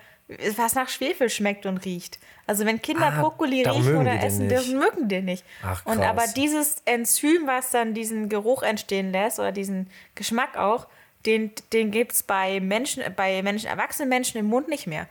[0.57, 2.19] was nach Schwefel schmeckt und riecht.
[2.47, 5.45] Also wenn Kinder Ah, Brokkoli riechen oder die essen dürfen, mögen den nicht.
[5.63, 10.87] Ach, und aber dieses Enzym, was dann diesen Geruch entstehen lässt oder diesen Geschmack auch,
[11.27, 15.07] den, den gibt es bei Menschen, bei Menschen, erwachsenen Menschen im Mund nicht mehr.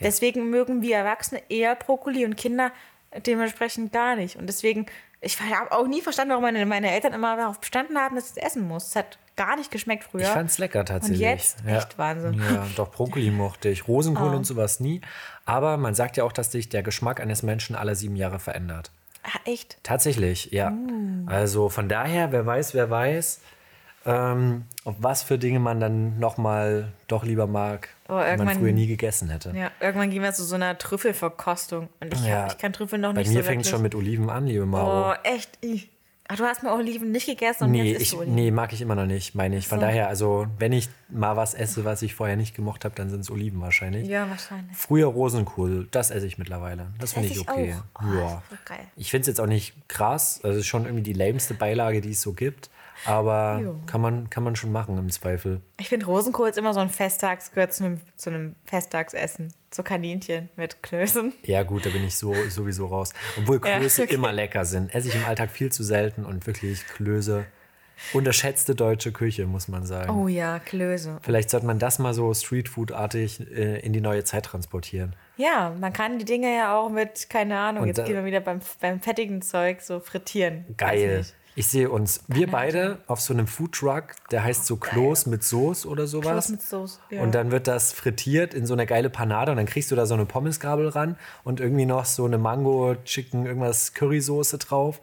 [0.00, 2.70] Deswegen mögen wir Erwachsene eher Brokkoli und Kinder
[3.26, 4.36] dementsprechend gar nicht.
[4.36, 4.86] Und deswegen,
[5.20, 8.36] ich habe auch nie verstanden, warum meine, meine Eltern immer darauf bestanden haben, dass ich
[8.36, 8.88] es essen muss.
[8.88, 10.22] Es hat gar nicht geschmeckt früher.
[10.22, 11.20] Ich fand's lecker tatsächlich.
[11.20, 11.78] Und jetzt ja.
[11.78, 12.34] echt Wahnsinn.
[12.34, 13.88] Ja, doch Brokkoli mochte ich.
[13.88, 14.36] Rosenkohl Oh.
[14.36, 15.00] und sowas nie.
[15.44, 18.90] Aber man sagt ja auch, dass sich der Geschmack eines Menschen alle sieben Jahre verändert.
[19.22, 19.78] Ah, echt?
[19.82, 20.70] Tatsächlich, ja.
[20.70, 21.24] Mm.
[21.26, 23.40] Also von daher, wer weiß, wer weiß,
[24.06, 28.58] ähm, auf was für Dinge man dann nochmal doch lieber mag, Oh, die man irgendwann-
[28.58, 29.52] früher nie gegessen hätte.
[29.54, 31.88] Ja, irgendwann gehen wir zu so einer Trüffelverkostung.
[32.00, 32.42] Und ich, Ja.
[32.44, 34.46] hab, ich kann Trüffel noch Bei nicht mir so fängt es schon mit Oliven an,
[34.46, 35.10] liebe Maro.
[35.10, 35.50] Oh, echt?
[35.60, 35.90] Ich.
[36.30, 38.34] Ach, du hast mir Oliven nicht gegessen und Nee, jetzt isst ich, Oliven.
[38.34, 39.66] nee, mag ich immer noch nicht, meine ich.
[39.66, 39.86] Von so.
[39.86, 43.20] daher, also wenn ich mal was esse, was ich vorher nicht gemocht habe, dann sind
[43.20, 44.06] es Oliven wahrscheinlich.
[44.08, 44.76] Ja, wahrscheinlich.
[44.76, 46.88] Früher Rosenkohl, das esse ich mittlerweile.
[46.98, 47.74] Das finde esse ich okay.
[47.94, 48.02] auch.
[48.02, 48.42] Oh, ja.
[48.50, 48.78] das.
[48.96, 50.40] Ich finde es jetzt auch nicht krass.
[50.42, 52.68] Also es ist schon irgendwie die lämste Beilage, die es so gibt.
[53.04, 53.80] Aber Jo.
[53.86, 55.60] kann man, kann man schon machen im Zweifel.
[55.78, 59.52] Ich finde Rosenkohl ist immer so ein Festtags, gehört zu einem, zu einem Festtagsessen.
[59.72, 61.32] So Kaninchen mit Klößen.
[61.44, 63.12] Ja, gut, da bin ich so, sowieso raus.
[63.38, 64.14] Obwohl Ja, Klöße okay.
[64.14, 64.94] immer lecker sind.
[64.94, 67.44] Esse ich im Alltag viel zu selten und wirklich Klöße.
[68.12, 70.10] Unterschätzte deutsche Küche, muss man sagen.
[70.10, 71.18] Oh ja, Klöße.
[71.22, 75.16] Vielleicht sollte man das mal so Streetfood-artig äh, in die neue Zeit transportieren.
[75.36, 78.24] Ja, man kann die Dinge ja auch mit, keine Ahnung, Und jetzt da- gehen wir
[78.24, 80.64] wieder beim, beim fettigen Zeug so frittieren.
[80.76, 81.24] Geil.
[81.58, 85.88] Ich sehe uns, wir beide auf so einem Foodtruck, der heißt so Kloß mit Soße
[85.88, 86.46] oder sowas.
[86.46, 87.20] Kloß mit Soße, ja.
[87.20, 90.06] Und dann wird das frittiert in so eine geile Panade und dann kriegst du da
[90.06, 95.00] so eine Pommesgabel ran und irgendwie noch so eine Mango, Chicken, irgendwas Currysoße drauf.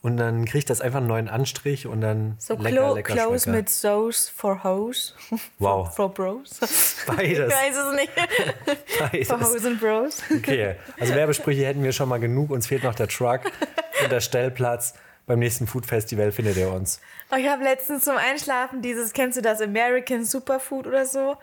[0.00, 3.42] Und dann kriegt das einfach einen neuen Anstrich und dann So lecker, clo lecker Close
[3.42, 3.56] Schmecker.
[3.58, 5.12] mit Sauce for Hose.
[5.58, 5.92] Wow.
[5.92, 6.60] For Bros.
[7.08, 7.52] Beides.
[7.52, 8.12] Ich weiß es nicht.
[9.00, 9.26] Beides.
[9.26, 10.22] For Hose and Bros.
[10.32, 12.50] Okay, also Werbesprüche hätten wir schon mal genug.
[12.50, 13.40] Uns fehlt noch der Truck
[14.04, 14.94] und der Stellplatz.
[15.26, 17.00] Beim nächsten Food Festival findet ihr uns.
[17.36, 21.36] Ich habe letztens zum Einschlafen dieses, kennst du das, American Superfood oder so?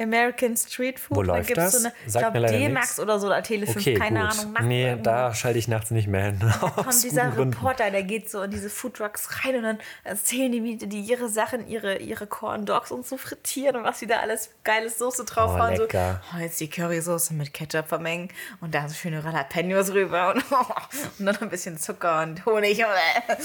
[0.00, 1.16] American Street Food.
[1.16, 1.72] Wo Da läuft gibt's das?
[1.72, 4.38] So eine, ich mir glaube, D-Max oder so, oder Tele 5, Okay, keine gut.
[4.38, 4.54] Ahnung.
[4.68, 5.02] nee, irgendwo.
[5.04, 6.38] da schalte ich nachts nicht mehr hin.
[6.60, 7.54] kommt Aus dieser Gründen.
[7.54, 11.28] Reporter, der geht so in diese Foodtrucks rein und dann erzählen die, wie die ihre
[11.28, 15.24] Sachen, ihre, ihre Corn Dogs und so frittieren und was sie da alles geiles Soße
[15.24, 15.76] draufhauen.
[15.76, 16.20] so, lecker.
[16.34, 18.28] oh, jetzt die Currysoße mit Ketchup vermengen
[18.60, 20.44] und da so schöne Jalapenos rüber und,
[21.18, 22.82] und dann ein bisschen Zucker und Honig.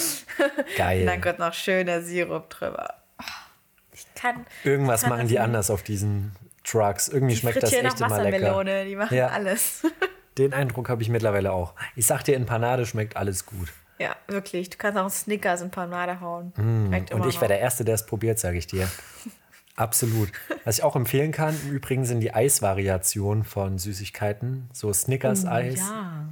[0.77, 1.01] Geil.
[1.01, 2.93] Und dann kommt noch schöner Sirup drüber.
[3.19, 3.23] Oh,
[3.93, 4.45] Ich kann.
[4.63, 6.35] Irgendwas kann machen die anders auf diesen
[6.79, 7.07] Trucks.
[7.07, 7.89] Irgendwie Die schmeckt das echt immer
[8.23, 8.45] lecker.
[8.47, 9.27] Wassermelone, die machen Ja.
[9.27, 9.83] alles.
[10.37, 11.73] Den Eindruck habe ich mittlerweile auch.
[11.95, 13.71] Ich sag dir, in Panade schmeckt alles gut.
[13.99, 14.69] ja, wirklich.
[14.69, 16.51] Du kannst auch Snickers in Panade hauen.
[16.57, 18.89] Mm, Und ich wäre der Erste, der es probiert, sage ich dir.
[19.77, 20.31] Absolut.
[20.63, 25.79] Was ich auch empfehlen kann, im Übrigen sind die Eisvariationen von Süßigkeiten, so Snickers-Eis.
[25.79, 26.25] Oh, Ja.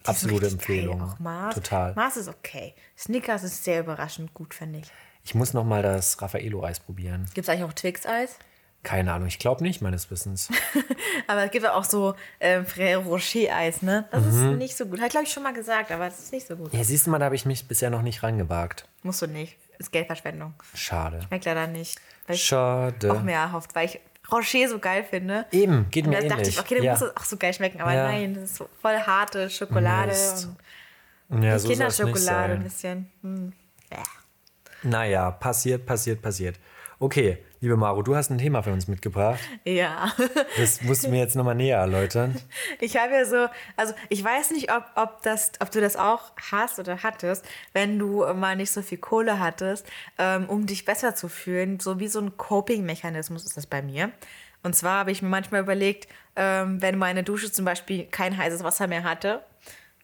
[0.00, 0.98] Die Absolute Empfehlung.
[0.98, 1.08] Geil.
[1.08, 1.54] Auch Mars.
[1.54, 1.94] Total.
[1.94, 2.74] Mars ist okay.
[2.98, 4.90] Snickers ist sehr überraschend gut, finde ich.
[5.24, 7.24] Ich muss noch mal das Raffaello-Eis probieren.
[7.32, 8.36] Gibt es eigentlich auch Twix-Eis?
[8.84, 10.48] Keine Ahnung, ich glaube nicht, meines Wissens.
[11.26, 14.06] Aber es gibt auch so ähm, Frère Rocher-Eis, ne?
[14.12, 15.00] Das ist nicht so gut.
[15.00, 16.72] Hat, glaube ich, schon mal gesagt, aber es ist nicht so gut.
[16.72, 18.86] Ja, siehst du mal, da habe ich mich bisher noch nicht rangewagt.
[19.02, 19.56] Musst du nicht.
[19.78, 20.54] Ist Geldverschwendung.
[20.74, 21.20] Schade.
[21.26, 21.98] Schmeckt leider nicht.
[22.26, 23.10] Weil ich Schade.
[23.12, 25.46] auch mehr erhofft, weil ich Rocher so geil finde.
[25.50, 26.54] Eben, geht Und mir da dachte ähnlich.
[26.54, 26.92] ich, okay, dann ja.
[26.92, 27.80] muss es auch so geil schmecken.
[27.80, 28.04] Aber Ja.
[28.04, 30.08] nein, das ist so voll harte Schokolade.
[30.08, 30.48] Mist.
[31.30, 33.10] Und ja, die so Kinderschokolade ein bisschen.
[33.22, 33.52] Hm.
[34.82, 36.58] Naja, passiert, passiert, passiert.
[37.00, 39.40] Okay, liebe Maro, du hast ein Thema für uns mitgebracht.
[39.64, 40.12] Ja.
[40.56, 42.40] Das musst du mir jetzt nochmal näher erläutern.
[42.80, 46.32] Ich habe ja so, also ich weiß nicht, ob, ob, das, ob du das auch
[46.52, 49.86] hast oder hattest, wenn du mal nicht so viel Kohle hattest,
[50.18, 51.80] ähm, um dich besser zu fühlen.
[51.80, 54.12] So wie so ein Coping-Mechanismus ist das bei mir.
[54.62, 58.62] Und zwar habe ich mir manchmal überlegt, ähm, wenn meine Dusche zum Beispiel kein heißes
[58.62, 59.44] Wasser mehr hatte,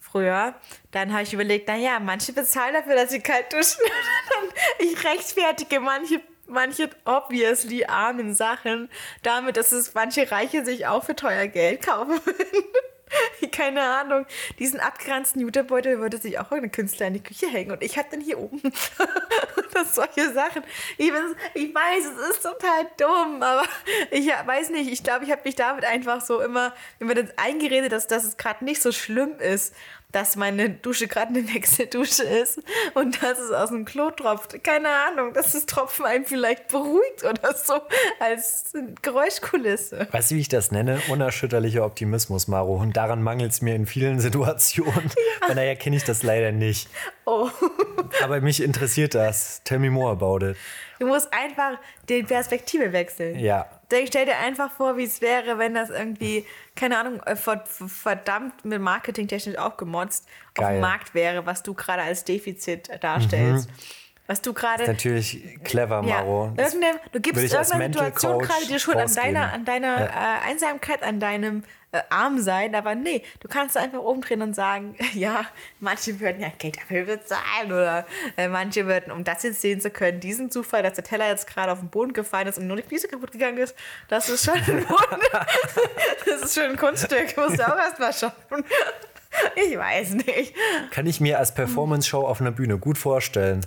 [0.01, 0.55] früher,
[0.91, 3.81] dann habe ich überlegt, naja, manche bezahlen dafür, dass sie kalt duschen.
[4.79, 8.89] ich rechtfertige manche, manche obviously armen Sachen
[9.23, 12.65] damit, dass es manche Reiche sich auch für teuer Geld kaufen würden.
[13.53, 14.25] Keine Ahnung.
[14.61, 18.09] Diesen abgeranzten Jutebeutel würde sich auch irgendein Künstler in die Küche hängen und ich habe
[18.09, 18.63] den hier oben.
[19.73, 20.63] das solche Sachen.
[20.97, 23.65] Ich, weiß- ich weiß, es ist total dumm, aber
[24.11, 24.91] ich weiß nicht.
[24.93, 28.37] Ich glaube, ich habe mich damit einfach so immer, immer das eingeredet, dass, dass es
[28.37, 29.75] gerade nicht so schlimm ist,
[30.13, 32.61] dass meine Dusche gerade eine Wechseldusche ist
[32.95, 34.63] und dass es aus dem Klo tropft.
[34.65, 37.75] Keine Ahnung, dass das Tropfen einen vielleicht beruhigt oder so
[38.19, 40.09] als Geräuschkulisse.
[40.11, 41.01] Weißt du, wie ich das nenne?
[41.09, 42.77] Unerschütterlicher Optimismus, Maro.
[42.77, 45.11] Und daran mangelt es mir in vielen Situationen.
[45.47, 46.89] Von daher kenne ich das leider nicht.
[47.25, 47.49] Oh.
[48.23, 49.63] Aber mich interessiert das.
[49.65, 50.57] Tell me more about it.
[51.01, 53.39] Du musst einfach die Perspektive wechseln.
[53.39, 53.67] Ja.
[53.91, 57.65] Denk, stell dir einfach vor, wie es wäre, wenn das irgendwie, keine Ahnung, äh, ver-
[57.67, 60.77] verdammt mit marketingtechnisch aufgemotzt auf Geil.
[60.77, 63.69] dem Markt wäre, was du gerade als Defizit darstellst.
[63.71, 63.75] Mhm.
[64.27, 64.87] was du gerade.
[64.87, 66.23] Natürlich clever, Ja.
[66.23, 66.53] Maro.
[66.57, 70.07] Irgendeine, du gibst ich irgendeine Situation gerade dir schon an deiner, an deiner Ja.
[70.07, 74.95] äh, Einsamkeit, an deinem äh, Arm sein, aber nee, du kannst einfach umdrehen und sagen,
[75.15, 75.45] ja,
[75.81, 79.91] manche würden ja Geld dafür bezahlen oder äh, manche würden, um das jetzt sehen zu
[79.91, 82.77] können, diesen Zufall, dass der Teller jetzt gerade auf den Boden gefallen ist und nur
[82.77, 83.75] die Fliese kaputt gegangen ist,
[84.09, 85.47] das ist schon ein Wunder.
[86.27, 88.65] das ist schon ein Kunststück, musst du auch erst mal schaffen.
[89.55, 90.55] Ich weiß nicht.
[90.91, 93.65] Kann ich mir als Performance-Show auf einer Bühne gut vorstellen.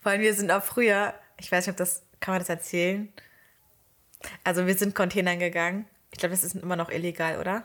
[0.00, 3.12] Vor allem, wir sind auch früher, ich weiß nicht, ob das, kann man das erzählen?
[4.44, 5.86] Also wir sind Containern gegangen.
[6.20, 7.62] Ich glaube, das ist immer noch illegal, oder?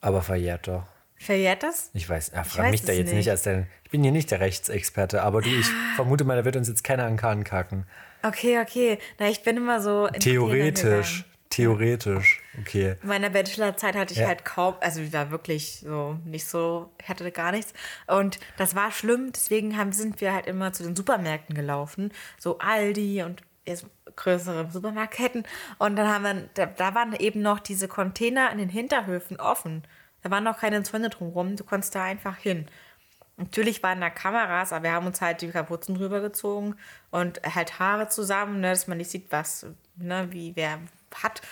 [0.00, 0.84] Aber verjährt doch.
[1.16, 1.90] Verjährt das?
[1.92, 3.14] Ich weiß, ja, Ich frag weiß mich da jetzt nicht.
[3.16, 3.30] nicht.
[3.30, 3.66] als der.
[3.84, 6.82] Ich bin hier nicht der Rechtsexperte, aber du, ich vermute mal, da wird uns jetzt
[6.82, 7.84] keiner an Kahn kacken.
[8.22, 8.98] Okay, okay.
[9.18, 10.08] Na, ich bin immer so.
[10.18, 11.26] Theoretisch.
[11.50, 12.40] Theoretisch.
[12.58, 12.96] Okay.
[13.02, 14.28] In meiner Bachelorzeit hatte ich Ja.
[14.28, 17.74] halt kaum, also ich war wirklich so nicht so, ich hatte gar nichts.
[18.06, 22.58] Und das war schlimm, deswegen haben, sind wir halt immer zu den Supermärkten gelaufen, so
[22.60, 25.44] Aldi und jetzt größere Supermarktketten.
[25.78, 29.84] Und dann haben wir, da, da waren eben noch diese Container in den Hinterhöfen offen.
[30.22, 32.66] Da waren noch keine Zäune drumherum, du konntest da einfach hin.
[33.36, 36.76] Natürlich waren da Kameras, aber wir haben uns halt die Kapuzen drüber gezogen
[37.10, 40.78] und halt Haare zusammen, ne, dass man nicht sieht, was, ne, wie wer
[41.14, 41.42] hat.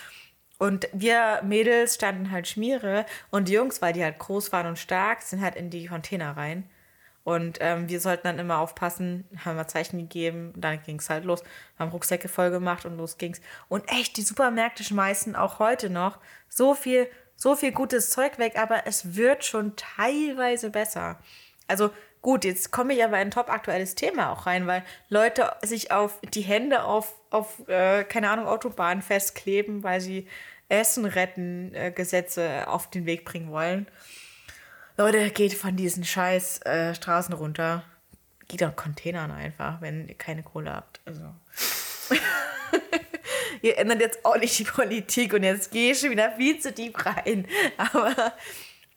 [0.58, 4.78] Und wir Mädels standen halt Schmiere und die Jungs, weil die halt groß waren und
[4.78, 6.70] stark, sind halt in die Container rein.
[7.24, 11.24] Und ähm, wir sollten dann immer aufpassen, haben wir Zeichen gegeben, dann ging es halt
[11.24, 11.44] los,
[11.78, 13.40] haben Rucksäcke voll gemacht und los ging's.
[13.68, 18.58] Und echt, die Supermärkte schmeißen auch heute noch so viel, so viel gutes Zeug weg,
[18.58, 21.18] aber es wird schon teilweise besser.
[21.68, 21.90] Also
[22.22, 25.92] gut, jetzt komme ich aber in ein top aktuelles Thema auch rein, weil Leute sich
[25.92, 30.26] auf die Hände auf, auf äh, keine Ahnung, Autobahnen festkleben, weil sie
[30.68, 33.86] Essen retten äh, Gesetze auf den Weg bringen wollen.
[34.96, 37.82] Leute, geht von diesen scheiß äh, Straßen runter.
[38.48, 41.00] Geht auf Containern einfach, wenn ihr keine Kohle habt.
[41.06, 41.22] Also.
[43.62, 46.74] ihr ändert jetzt auch nicht die Politik und jetzt gehe ich schon wieder viel zu
[46.74, 47.46] tief rein.
[47.78, 48.32] Aber,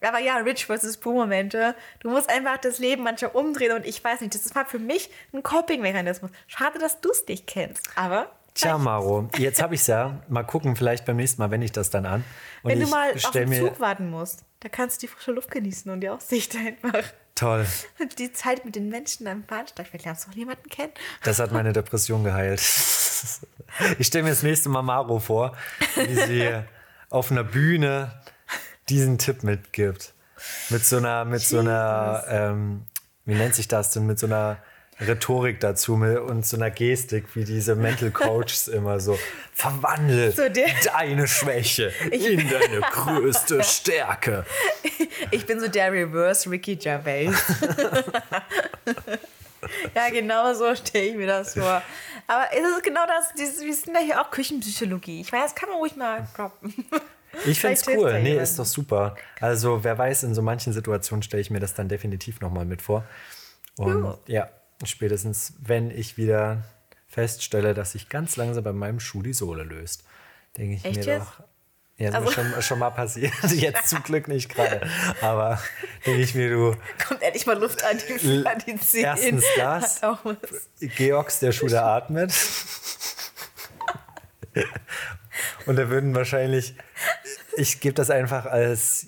[0.02, 1.74] aber ja, Rich versus Poor-Momente.
[2.00, 5.10] Du musst einfach das Leben manchmal umdrehen und ich weiß nicht, das war für mich
[5.34, 6.30] ein Coping-Mechanismus.
[6.46, 7.90] Schade, dass du es nicht kennst.
[7.96, 10.22] Aber Tja, Maro, jetzt habe ich es ja.
[10.30, 12.24] Mal gucken, vielleicht beim nächsten Mal wende ich das dann an.
[12.64, 15.52] Und wenn du mal auf den Zug warten musst, da kannst du die frische Luft
[15.52, 17.04] genießen und die Aussicht einfach.
[17.36, 17.66] Toll.
[18.00, 19.88] Und die Zeit mit den Menschen am Bahnsteig.
[19.88, 20.94] Vielleicht lernst du auch jemanden kennen.
[21.24, 22.62] Das hat meine Depression geheilt.
[23.98, 25.58] Ich stelle mir das nächste Mal Maro vor,
[25.96, 26.50] wie sie
[27.10, 28.22] auf einer Bühne
[28.90, 30.14] diesen Tipp mitgibt.
[30.70, 32.86] Mit so einer, mit so einer, ähm,
[33.26, 34.60] wie nennt sich das denn, mit so einer
[35.00, 39.20] Rhetorik dazu und so einer Gestik, wie diese Mental Coaches immer so.
[39.54, 44.46] Verwandle So deine Schwäche in deine größte Stärke.
[45.32, 47.32] Ich bin so der Reverse Ricky Gervais.
[49.96, 51.82] ja, genau so stelle ich mir das vor.
[52.28, 55.22] Aber es ist genau das, dieses, wir sind ja hier auch Küchenpsychologie.
[55.22, 56.74] Ich meine, das kann man ruhig mal droppen.
[57.46, 58.12] Ich finde es cool.
[58.12, 59.16] ja Nee, ist doch super.
[59.42, 62.82] Also, wer weiß, in so manchen Situationen stelle ich mir das dann definitiv nochmal mit
[62.82, 63.04] vor.
[63.78, 64.50] Und ja,
[64.84, 66.64] spätestens, wenn ich wieder
[67.08, 70.04] feststelle, dass sich ganz langsam bei meinem Schuh die Sohle löst,
[70.58, 71.28] denke ich Echt mir jetzt?
[71.28, 71.44] doch.
[71.98, 73.32] Ja, das Also- ist schon, schon mal passiert.
[73.54, 74.82] Jetzt zum Glück nicht gerade.
[75.22, 75.62] Aber
[76.06, 76.76] denke ich mir, du,
[77.08, 79.06] Kommt endlich mal Luft an die, an die Zehen.
[79.06, 80.02] Erstens das.
[80.82, 82.34] Georgs, der Schuh, der atmet.
[85.66, 86.76] Und da würden wahrscheinlich,
[87.58, 89.08] ich gebe das einfach als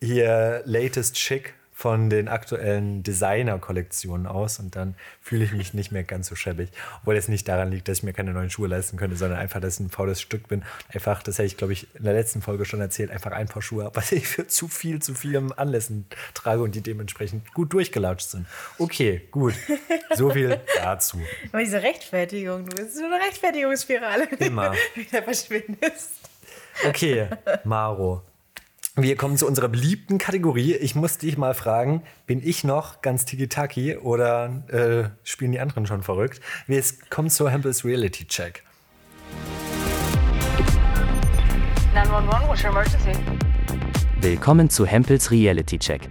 [0.00, 6.04] hier latest Chic von den aktuellen Designer-Kollektionen aus und dann fühle ich mich nicht mehr
[6.04, 6.70] ganz so schäbig.
[7.00, 9.60] Obwohl es nicht daran liegt, dass ich mir keine neuen Schuhe leisten könnte, sondern einfach,
[9.60, 10.64] dass ich ein faules Stück bin.
[10.88, 13.60] Einfach, das hätte ich, glaube ich, in der letzten Folge schon erzählt, einfach ein paar
[13.60, 18.30] Schuhe, was ich für zu viel, zu vielen Anlässen trage und die dementsprechend gut durchgelatscht
[18.30, 18.46] sind.
[18.78, 19.52] Okay, gut.
[20.14, 21.20] So viel dazu.
[21.52, 24.28] Aber diese Rechtfertigung, du bist so eine Rechtfertigungsspirale.
[24.38, 24.72] Immer.
[24.94, 26.12] Wieder verschwindest.
[26.86, 27.28] Okay,
[27.64, 28.22] Maro.
[28.98, 30.74] Wir kommen zu unserer beliebten Kategorie.
[30.74, 35.86] Ich muss dich mal fragen, bin ich noch ganz tiki-taki oder äh, spielen die anderen
[35.86, 36.40] schon verrückt?
[36.66, 38.64] Wir kommen zur Hempels Reality Check.
[41.92, 43.12] 911, what's your emergency?
[44.22, 46.08] Willkommen zu Hempels Reality Check.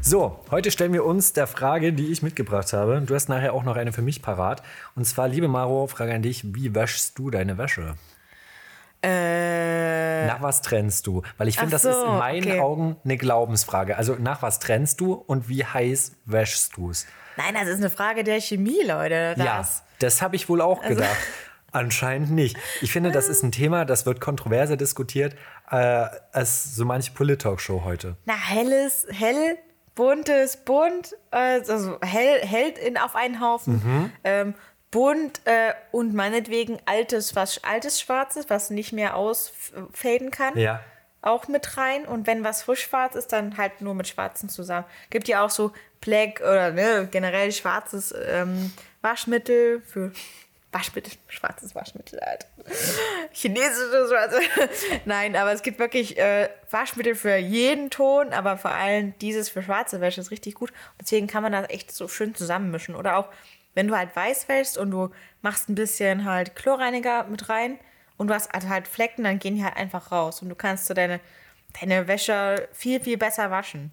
[0.00, 3.02] So, heute stellen wir uns der Frage, die ich mitgebracht habe.
[3.06, 4.64] Du hast nachher auch noch eine für mich parat.
[4.96, 7.94] Und zwar, liebe Maro, Frage an dich: Wie wäschst du deine Wäsche?
[9.02, 11.22] Äh, Nach was trennst du?
[11.38, 12.60] Weil ich finde, das ist so, in meinen okay.
[12.60, 13.96] Augen eine Glaubensfrage.
[13.96, 17.06] Also, nach was trennst du und wie heiß wäschst du es?
[17.36, 19.34] nein, das ist eine Frage der Chemie, Leute.
[19.36, 19.44] Das.
[19.44, 19.66] Ja,
[20.00, 21.16] das habe ich wohl auch Also- gedacht.
[21.74, 22.58] Anscheinend nicht.
[22.82, 25.34] Ich finde, das ist ein Thema, das wird kontroverser diskutiert
[25.70, 25.76] äh,
[26.30, 28.16] als so manche Polit-Talkshow heute.
[28.26, 29.56] Na, helles, hell
[29.94, 33.74] buntes, bunt, äh, also hell, hell in, auf einen Haufen.
[33.82, 34.12] Mhm.
[34.22, 34.54] Ähm,
[34.92, 40.56] bunt äh, und meinetwegen altes, was altes Schwarzes, was nicht mehr ausfaden kann.
[40.56, 40.80] Ja.
[41.22, 42.04] Auch mit rein.
[42.04, 44.86] Und wenn was frisch schwarz ist, dann halt nur mit Schwarzen zusammen.
[45.10, 50.12] Gibt ja auch so Black oder ne, generell schwarzes ähm, Waschmittel für
[50.72, 52.46] Waschmittel, schwarzes Waschmittel halt.
[53.32, 54.68] Chinesisches Waschmittel.
[55.06, 59.62] Nein, aber es gibt wirklich äh, Waschmittel für jeden Ton, aber vor allem dieses für
[59.62, 60.70] schwarze Wäsche ist richtig gut.
[61.00, 62.94] Deswegen kann man das echt so schön zusammenmischen.
[62.94, 63.28] Oder auch,
[63.74, 65.10] wenn du halt weiß wäschst und du
[65.42, 67.78] machst ein bisschen halt Chlorreiniger mit rein
[68.16, 70.86] und du hast also halt Flecken, dann gehen die halt einfach raus und du kannst
[70.86, 71.20] so deine,
[71.80, 73.92] deine Wäsche viel, viel besser waschen.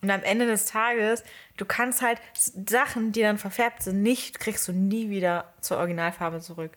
[0.00, 1.24] Und am Ende des Tages,
[1.56, 2.20] du kannst halt
[2.68, 6.70] Sachen, die dann verfärbt sind, nicht, kriegst du nie wieder zur Originalfarbe zurück.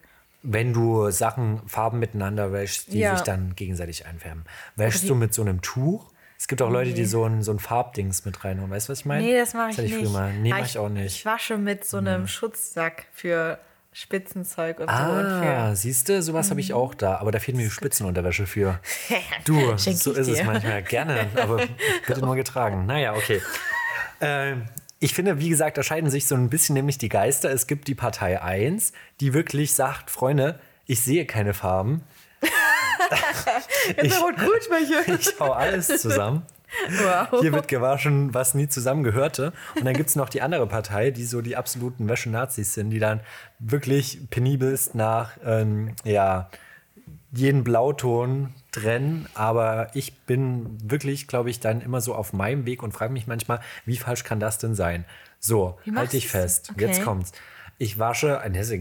[0.44, 3.16] Wenn du Sachen, Farben miteinander wäschst, die Ja.
[3.16, 4.44] sich dann gegenseitig einfärben.
[4.76, 6.11] Wäschst die- du mit so einem Tuch?
[6.42, 8.72] Es gibt auch Leute, die so ein, so ein Farbdings mit reinhauen.
[8.72, 9.22] Weißt du, was ich meine?
[9.22, 10.12] Nee, das mache ich hatte ich nicht.
[10.12, 10.34] Mal.
[10.34, 11.24] Nee, Aber mach ich auch Ich nicht.
[11.24, 13.60] wasche mit so einem Schutzsack für
[13.94, 14.96] Spitzenzeug und so.
[14.96, 17.18] Ah, siehst du, sowas habe ich auch da.
[17.18, 18.80] Aber da fehlt mir die Spitzenunterwäsche für.
[19.46, 20.44] Du, so ich ist es dir.
[20.46, 20.82] manchmal.
[20.82, 21.62] Gerne, aber
[22.08, 22.88] bitte nur getragen.
[22.88, 23.40] Naja, okay.
[24.20, 24.66] Ähm,
[25.00, 27.52] ich finde, wie gesagt, da scheiden sich so ein bisschen nämlich die Geister.
[27.52, 32.02] Es gibt die Partei 1, die wirklich sagt, Freunde, ich sehe keine Farben.
[34.02, 35.12] Ich, Rot-Grün-Schwäche.
[35.20, 36.44] ich hau alles zusammen.
[36.90, 37.42] Wow.
[37.42, 39.54] Hier wird gewaschen, was nie zusammengehörte.
[39.76, 43.00] Und dann gibt es noch die andere Partei, die so die absoluten Wäschenazis sind, die
[43.00, 43.22] dann
[43.60, 46.50] wirklich penibelst nach ähm, ja,
[47.34, 49.28] jeden Blauton trennen.
[49.34, 53.28] Aber ich bin wirklich, glaube ich, dann immer so auf meinem Weg und frage mich
[53.28, 55.06] manchmal, wie falsch kann das denn sein?
[55.40, 56.32] So, halt dich du's?
[56.32, 56.70] fest.
[56.72, 56.86] Okay.
[56.86, 57.32] Jetzt kommt's.
[57.78, 58.40] Ich wasche,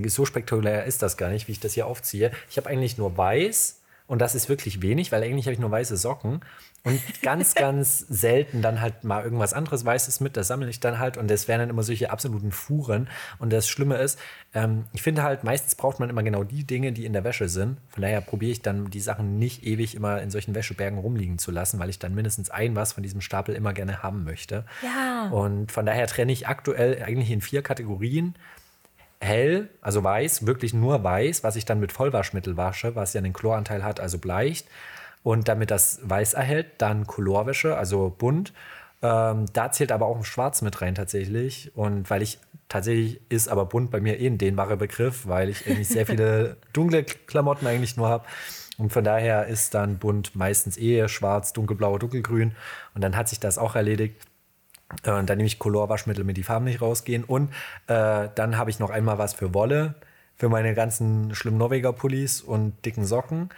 [0.09, 2.33] so spektakulär ist das gar nicht, wie ich das hier aufziehe.
[2.51, 3.80] Ich habe eigentlich nur weiß
[4.11, 6.41] und das ist wirklich wenig, weil eigentlich habe ich nur weiße Socken
[6.83, 10.37] und ganz, ganz selten dann halt mal irgendwas anderes Weißes mit.
[10.37, 13.09] Das sammle ich dann halt und das wären dann immer solche absoluten Fuhren.
[13.39, 14.19] Und das Schlimme ist,
[14.53, 17.49] ähm, ich finde halt, meistens braucht man immer genau die Dinge, die in der Wäsche
[17.49, 17.79] sind.
[17.89, 21.53] Von daher probiere ich dann die Sachen nicht ewig immer in solchen Wäschebergen rumliegen zu
[21.53, 24.65] lassen, weil ich dann mindestens ein was von diesem Stapel immer gerne haben möchte.
[24.83, 25.29] Ja.
[25.29, 28.35] Und von daher trenne ich aktuell eigentlich in vier Kategorien
[29.21, 33.33] hell, also weiß, wirklich nur weiß, was ich dann mit Vollwaschmittel wasche, was ja einen
[33.33, 34.67] Chloranteil hat, also bleicht.
[35.23, 38.55] Und damit das weiß erhält, dann Colorwäsche, also bunt.
[39.03, 41.73] Ähm, da zählt aber auch ein Schwarz mit rein tatsächlich.
[41.77, 45.67] Und weil ich tatsächlich ist aber bunt bei mir eh ein dehnbarer Begriff, weil ich
[45.67, 48.25] eigentlich sehr viele dunkle Klamotten eigentlich nur habe.
[48.79, 52.55] Und von daher ist dann bunt meistens eher schwarz, dunkelblau, dunkelgrün.
[52.95, 54.17] Und dann hat sich das auch erledigt.
[55.03, 57.25] Äh, dann nehme ich Colorwaschmittel, damit die Farben nicht rausgehen.
[57.25, 57.51] Und
[57.87, 59.95] äh, dann habe ich noch einmal was für Wolle,
[60.41, 63.51] für meine ganzen schlimmen Norweger-Pullis und dicken Socken.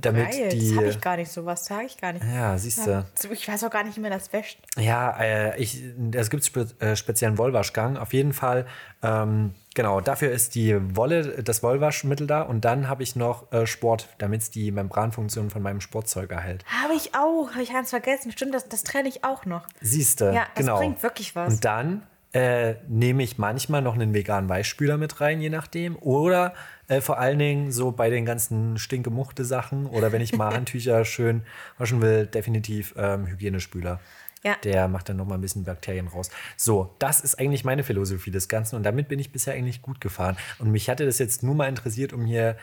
[0.00, 0.70] damit Geil, die.
[0.70, 2.24] das habe ich gar nicht, sowas sage ich gar nicht.
[2.24, 3.06] ja, siehst du.
[3.30, 4.58] Ich weiß auch gar nicht, wie man das wäscht.
[4.76, 5.80] Ja, äh, ich,
[6.12, 7.96] es gibt spe äh, speziellen Wollwaschgang.
[7.96, 8.66] Auf jeden Fall,
[9.00, 12.42] ähm, genau, dafür ist die Wolle, das Wollwaschmittel da.
[12.42, 16.64] Und dann habe ich noch äh, Sport, damit es die Membranfunktion von meinem Sportzeug erhält.
[16.82, 18.32] Habe ich auch, habe ich ganz vergessen.
[18.32, 19.68] Stimmt, das, das trenne ich auch noch.
[19.80, 20.78] Siehst du, Ja, das genau.
[20.78, 21.54] bringt wirklich was.
[21.54, 22.02] Und dann
[22.32, 25.96] äh, nehme ich manchmal noch einen veganen Weichspüler mit rein, je nachdem.
[25.96, 26.54] Oder
[26.86, 31.04] äh, vor allen Dingen so bei den ganzen stinkemuchte Sachen oder wenn ich mal Handtücher
[31.04, 31.42] schön
[31.78, 34.00] waschen will, definitiv ähm, Hygienespüler.
[34.44, 34.54] Ja.
[34.62, 36.30] Der macht dann noch mal ein bisschen Bakterien raus.
[36.56, 40.00] So, das ist eigentlich meine Philosophie des Ganzen und damit bin ich bisher eigentlich gut
[40.00, 40.36] gefahren.
[40.58, 42.56] Und mich hatte das jetzt nur mal interessiert, um hier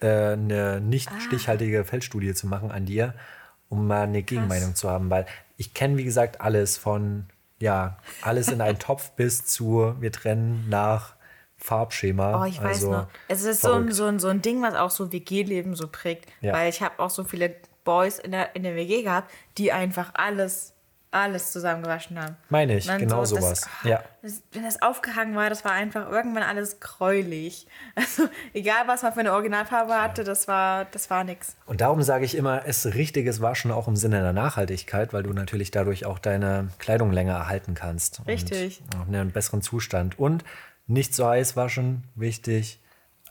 [0.00, 1.20] äh, eine nicht Ah.
[1.20, 3.14] stichhaltige Feldstudie zu machen an dir,
[3.68, 7.26] um mal eine Gegenmeinung zu haben, weil ich kenne, wie gesagt, alles von,
[7.62, 11.14] ja, alles in einen Topf bis zu, wir trennen nach
[11.56, 12.42] Farbschema.
[12.42, 13.06] Oh, ich weiß also, noch.
[13.28, 16.28] Es ist so ein, so, ein, so ein Ding, was auch so WG-Leben so prägt.
[16.40, 16.54] Ja.
[16.54, 20.10] Weil ich habe auch so viele Boys in der, in der WG gehabt, die einfach
[20.14, 20.71] alles,
[21.12, 22.36] alles zusammengewaschen haben.
[22.48, 23.60] Meine ich, genau so, sowas.
[23.60, 24.02] Das, Ja.
[24.22, 27.66] das, wenn das aufgehangen war, das war einfach irgendwann alles gräulich.
[27.94, 31.54] Also egal, was man für eine Originalfarbe hatte, das war, das war nix.
[31.66, 35.22] Und darum sage ich immer, es ist richtiges Waschen auch im Sinne der Nachhaltigkeit, weil
[35.22, 38.26] du natürlich dadurch auch deine Kleidung länger erhalten kannst.
[38.26, 38.82] Richtig.
[38.94, 40.18] Und auch in einem besseren Zustand.
[40.18, 40.44] Und
[40.86, 42.80] nicht so heiß waschen, wichtig.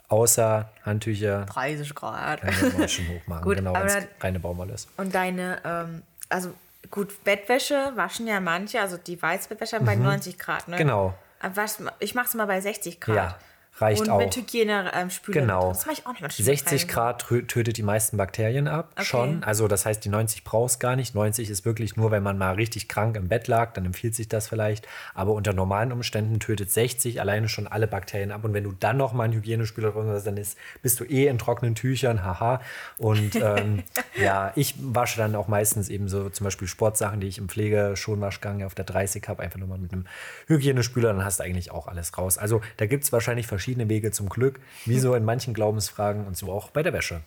[0.08, 2.42] Außer Handtücher 30 Grad.
[2.42, 3.44] kann man hochmachen.
[3.44, 4.90] Gut, genau, wenn es reine Baumwolle ist.
[4.98, 6.54] Und deine, ähm, also
[6.90, 10.78] gut, Bettwäsche waschen ja manche, also die Weißbettwäsche bei 90 Grad, ne?
[10.78, 11.14] Genau.
[11.40, 13.16] Aber was, ich mache es mal bei 60 Grad.
[13.16, 13.38] Ja.
[13.78, 14.20] Reicht Und auch.
[14.20, 15.42] mit Hygienespüler.
[15.42, 15.70] Genau.
[15.70, 16.88] Das mache ich auch nicht mit 60 rein.
[16.88, 19.06] Grad tötet die meisten Bakterien ab, Okay.
[19.06, 19.44] schon.
[19.44, 21.16] Also das heißt, die 90 brauchst gar nicht.
[21.16, 24.28] 90 ist wirklich nur, wenn man mal richtig krank im Bett lag, dann empfiehlt sich
[24.28, 24.88] das vielleicht.
[25.16, 28.44] Aber unter normalen Umständen tötet 60 alleine schon alle Bakterien ab.
[28.44, 31.28] Und wenn du dann noch mal einen Hygienespüler drin hast, dann ist, bist du eh
[31.28, 32.62] in trockenen Tüchern, haha.
[32.98, 33.84] Und ähm,
[34.22, 38.64] ja, ich wasche dann auch meistens eben so zum Beispiel Sportsachen, die ich im Pflegeschonwaschgang
[38.64, 40.06] auf der 30 habe, einfach nur mal mit einem
[40.48, 42.38] Hygienespüler, dann hast du eigentlich auch alles raus.
[42.38, 46.36] Also da gibt es wahrscheinlich verschiedene Wege zum Glück, wie so in manchen Glaubensfragen und
[46.38, 47.22] so auch bei der Wäsche.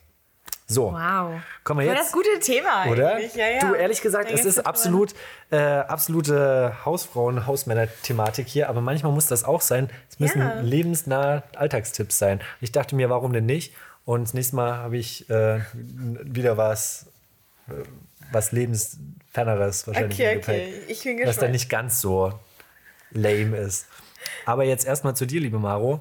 [0.67, 1.41] So, Wow.
[1.63, 1.99] kommen wir jetzt.
[2.07, 3.19] das gute Thema Oder?
[3.21, 3.61] Ja, ja.
[3.61, 5.15] Du, ehrlich gesagt, es ist absolut
[5.51, 9.91] äh, absolute Hausfrauen-, Hausmänner-Thematik hier, aber manchmal muss das auch sein.
[10.11, 10.61] Es müssen Ja.
[10.61, 12.41] lebensnahe Alltagstipps sein.
[12.63, 13.75] Ich dachte mir, warum denn nicht?
[14.07, 17.07] Und das nächste Mal habe ich äh, wieder was,
[17.69, 17.73] äh,
[18.33, 20.73] was lebensferneres wahrscheinlich Okay, okay.
[20.89, 21.53] Ich bin was dann gespannt.
[21.53, 22.33] nicht ganz so
[23.11, 23.87] lame ist.
[24.47, 26.01] Aber jetzt erstmal zu dir, liebe Maro.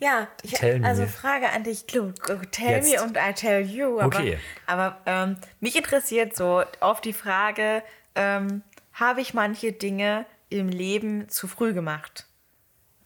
[0.00, 0.86] Ja, ich, Tell me.
[0.86, 2.12] also Frage an dich, Lu.
[2.50, 2.92] Tell Jetzt.
[2.92, 3.98] me und I tell you.
[4.00, 4.38] Aber, Okay.
[4.66, 7.82] aber ähm, mich interessiert so auf die Frage,
[8.14, 12.26] ähm, habe ich manche Dinge im Leben zu früh gemacht,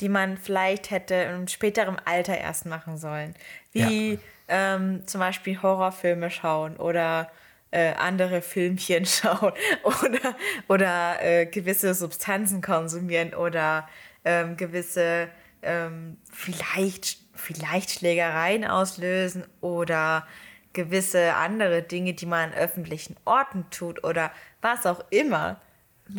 [0.00, 3.34] die man vielleicht hätte im späteren Alter erst machen sollen?
[3.72, 4.18] Wie
[4.48, 7.30] ähm, zum Beispiel Horrorfilme schauen oder
[7.70, 10.36] äh, andere Filmchen schauen oder,
[10.68, 13.88] oder äh, gewisse Substanzen konsumieren oder
[14.24, 15.28] ähm, gewisse
[15.62, 20.26] ähm, vielleicht, vielleicht Schlägereien auslösen oder
[20.72, 25.60] gewisse andere Dinge, die man an öffentlichen Orten tut oder was auch immer.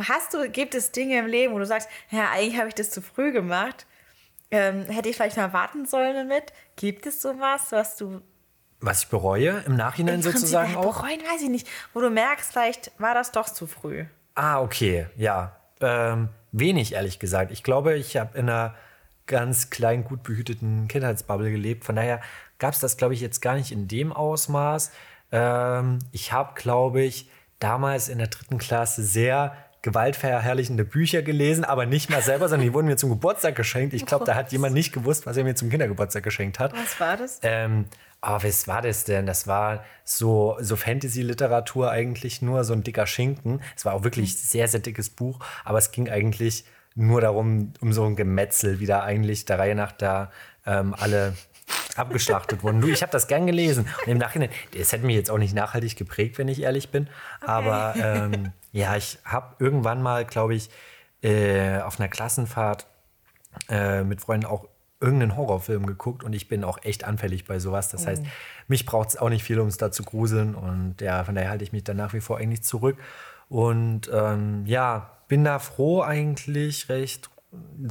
[0.08, 2.90] Hast du, gibt es Dinge im Leben, wo du sagst, ja, eigentlich habe ich das
[2.90, 3.86] zu früh gemacht?
[4.52, 6.54] Ähm, hätte ich vielleicht mal warten sollen damit?
[6.76, 8.22] Gibt es sowas, was du
[8.80, 11.02] Was ich bereue, im Nachhinein im Prinzip, sozusagen ja, auch?
[11.02, 14.06] bereuen, weiß ich nicht, wo du merkst, vielleicht war das doch zu früh.
[14.36, 15.56] Ah, okay, ja.
[15.82, 17.52] Ähm, wenig, ehrlich gesagt.
[17.52, 18.76] Ich glaube, ich habe in einer
[19.28, 21.86] ganz kleinen, gut behüteten Kindheitsbubble gelebt.
[21.86, 22.22] Von daher
[22.60, 24.92] gab es das, glaube ich, jetzt gar nicht in dem Ausmaß.
[25.32, 31.86] Ähm, ich habe, glaube ich, damals in der dritten Klasse sehr gewaltverherrlichende Bücher gelesen, aber
[31.86, 33.94] nicht mal selber, sondern die wurden mir zum Geburtstag geschenkt.
[33.94, 36.74] Ich glaube, da hat jemand nicht gewusst, was er mir zum Kindergeburtstag geschenkt hat.
[36.74, 37.40] Was war das?
[37.44, 37.86] Ähm,
[38.22, 39.26] aber was war das denn?
[39.26, 43.62] Das war so, so Fantasy-Literatur eigentlich nur, so ein dicker Schinken.
[43.76, 46.64] Es war auch wirklich sehr, sehr dickes Buch, aber es ging eigentlich
[46.96, 50.32] nur darum, um so ein Gemetzel, wie da eigentlich der Reihe nach da
[50.66, 51.34] ähm, alle
[51.96, 52.82] abgeschlachtet wurden.
[52.82, 53.88] Du, ich habe das gern gelesen.
[54.06, 57.08] Und im Nachhinein, es hätte mich jetzt auch nicht nachhaltig geprägt, wenn ich ehrlich bin.
[57.42, 60.70] Aber ähm, ja, ich habe irgendwann mal, glaube ich,
[61.22, 62.88] äh, auf einer Klassenfahrt
[63.70, 64.68] äh, mit Freunden auch
[65.00, 67.90] irgendeinen Horrorfilm geguckt und ich bin auch echt anfällig bei sowas.
[67.90, 68.24] Das heißt,
[68.68, 71.50] mich braucht es auch nicht viel, um es da zu gruseln und ja, von daher
[71.50, 72.98] halte ich mich dann nach wie vor eigentlich zurück
[73.50, 77.30] und ähm, ja, bin da froh eigentlich recht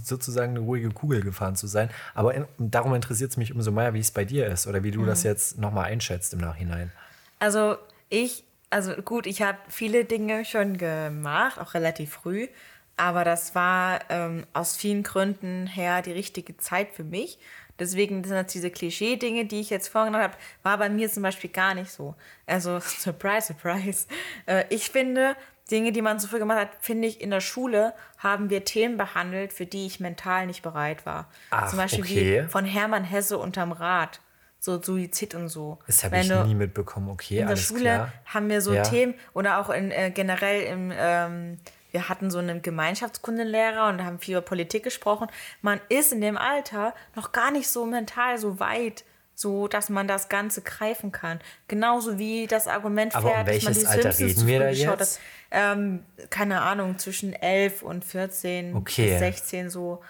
[0.03, 1.91] sozusagen eine ruhige Kugel gefahren zu sein.
[2.15, 4.91] Aber in, darum interessiert es mich umso mehr, wie es bei dir ist oder wie
[4.91, 6.93] du das jetzt nochmal einschätzt im Nachhinein.
[7.39, 7.77] Also
[8.09, 12.49] ich, also gut, ich habe viele Dinge schon gemacht, auch relativ früh,
[12.97, 17.39] aber das war ähm, aus vielen Gründen her die richtige Zeit für mich.
[17.79, 21.51] Deswegen sind das diese Klischee-Dinge, die ich jetzt vorgenommen habe, war bei mir zum Beispiel
[21.51, 22.15] gar nicht so.
[22.47, 24.07] Also, surprise, surprise.
[24.47, 25.35] Äh, ich finde,
[25.73, 28.97] Dinge, die man so früh gemacht hat, finde ich, in der Schule haben wir Themen
[28.99, 31.29] behandelt, für die ich mental nicht bereit war.
[31.51, 32.45] Ach, zum Beispiel okay.
[32.45, 34.21] wie von Hermann Hesse unterm Rad.
[34.61, 35.79] So Suizid und so.
[35.89, 37.09] Das habe ich du- nie mitbekommen.
[37.09, 38.13] Okay, in der Schule klar.
[38.27, 38.83] haben wir so Ja.
[38.85, 41.59] Themen oder auch in, äh, generell im, ähm,
[41.91, 45.27] wir hatten so einen Gemeinschaftskundenlehrer und haben viel über Politik gesprochen.
[45.63, 49.05] Man ist in dem Alter noch gar nicht so mental so weit,
[49.35, 51.41] so dass man das Ganze greifen kann.
[51.69, 54.59] Genauso wie das Argument Aber um fährt, dass man welches die Alter Simpsons reden wir
[54.61, 54.87] da jetzt?
[54.87, 55.21] hat.
[55.51, 59.11] Ähm, keine Ahnung, zwischen 11 und 14 Okay.
[59.11, 60.03] bis 16 so.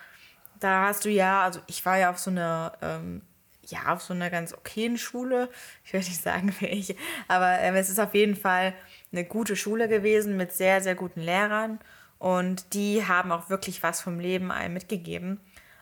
[0.60, 3.22] Da hast du ja, also ich war ja auf so einer, ähm,
[3.66, 5.48] ja, auf so einer ganz okayen Schule.
[5.84, 6.94] Ich will nicht sagen, welche,
[7.28, 8.74] aber ähm, es ist auf jeden Fall
[9.12, 11.80] eine gute Schule gewesen mit sehr, sehr guten Lehrern.
[12.18, 15.40] Und die haben auch wirklich was vom Leben einem mitgegeben.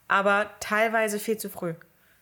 [0.08, 1.74] Aber teilweise viel zu früh.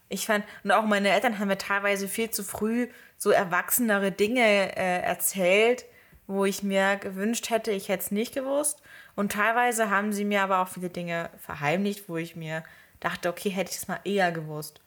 [0.08, 4.76] Ich fand, und auch meine Eltern haben mir teilweise viel zu früh so erwachsenere Dinge
[4.76, 5.84] äh, erzählt,
[6.26, 8.82] wo ich mir gewünscht hätte, ich hätte es nicht gewusst.
[9.16, 12.62] Und teilweise haben sie mir aber auch viele Dinge verheimlicht, wo ich mir
[13.00, 14.80] dachte, okay, hätte ich es mal eher gewusst.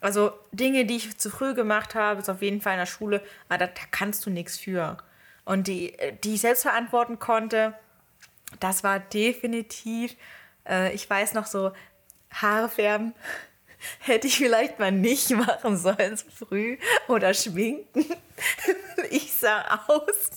[0.00, 3.22] Also Dinge, die ich zu früh gemacht habe, ist auf jeden Fall in der Schule,
[3.48, 4.98] aber da, da kannst du nichts für.
[5.44, 7.74] Und die, die ich selbst verantworten konnte,
[8.60, 10.14] das war definitiv,
[10.68, 11.72] äh, ich weiß noch so,
[12.30, 13.14] Haare färben
[14.00, 16.78] hätte ich vielleicht mal nicht machen sollen so früh
[17.08, 18.06] oder schminken.
[19.10, 20.30] Ich sah aus,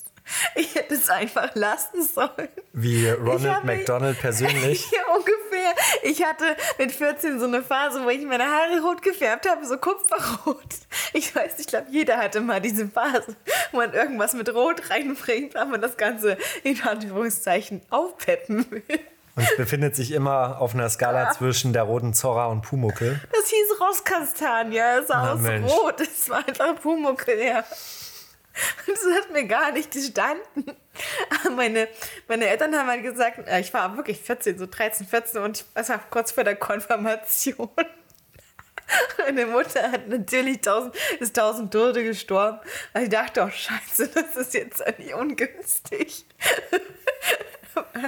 [0.56, 2.50] ich hätte es einfach lassen sollen.
[2.74, 4.86] Wie Ronald McDonald persönlich.
[4.92, 5.74] Ja, ungefähr.
[6.04, 9.78] Ich hatte mit 14 so eine Phase, wo ich meine Haare rot gefärbt habe, so
[9.78, 10.64] kupferrot.
[11.14, 13.36] Ich weiß, ich glaube, jeder hatte mal diese Phase,
[13.72, 19.00] wo man irgendwas mit Rot reinbringt, weil man das Ganze in Anführungszeichen aufpeppen will.
[19.38, 23.22] Und es befindet sich immer auf einer Skala zwischen der roten Zorra und Pumuckel.
[23.32, 25.72] Das hieß Rosskastanie, es sah Na, aus Mensch.
[25.72, 27.60] rot, es war einfach Pumuckel, ja.
[28.88, 30.66] Und das hat mir gar nicht gestanden.
[31.56, 31.88] Meine,
[32.28, 35.90] meine Eltern haben halt gesagt, äh, ich war wirklich 14, so 13, 14 und ich
[35.90, 37.70] war kurz vor der Konfirmation.
[39.20, 42.60] Meine Mutter hat natürlich tausend, ist tausend Tote gestorben.
[42.96, 46.26] Und ich dachte, oh Scheiße, das ist jetzt eigentlich ungünstig.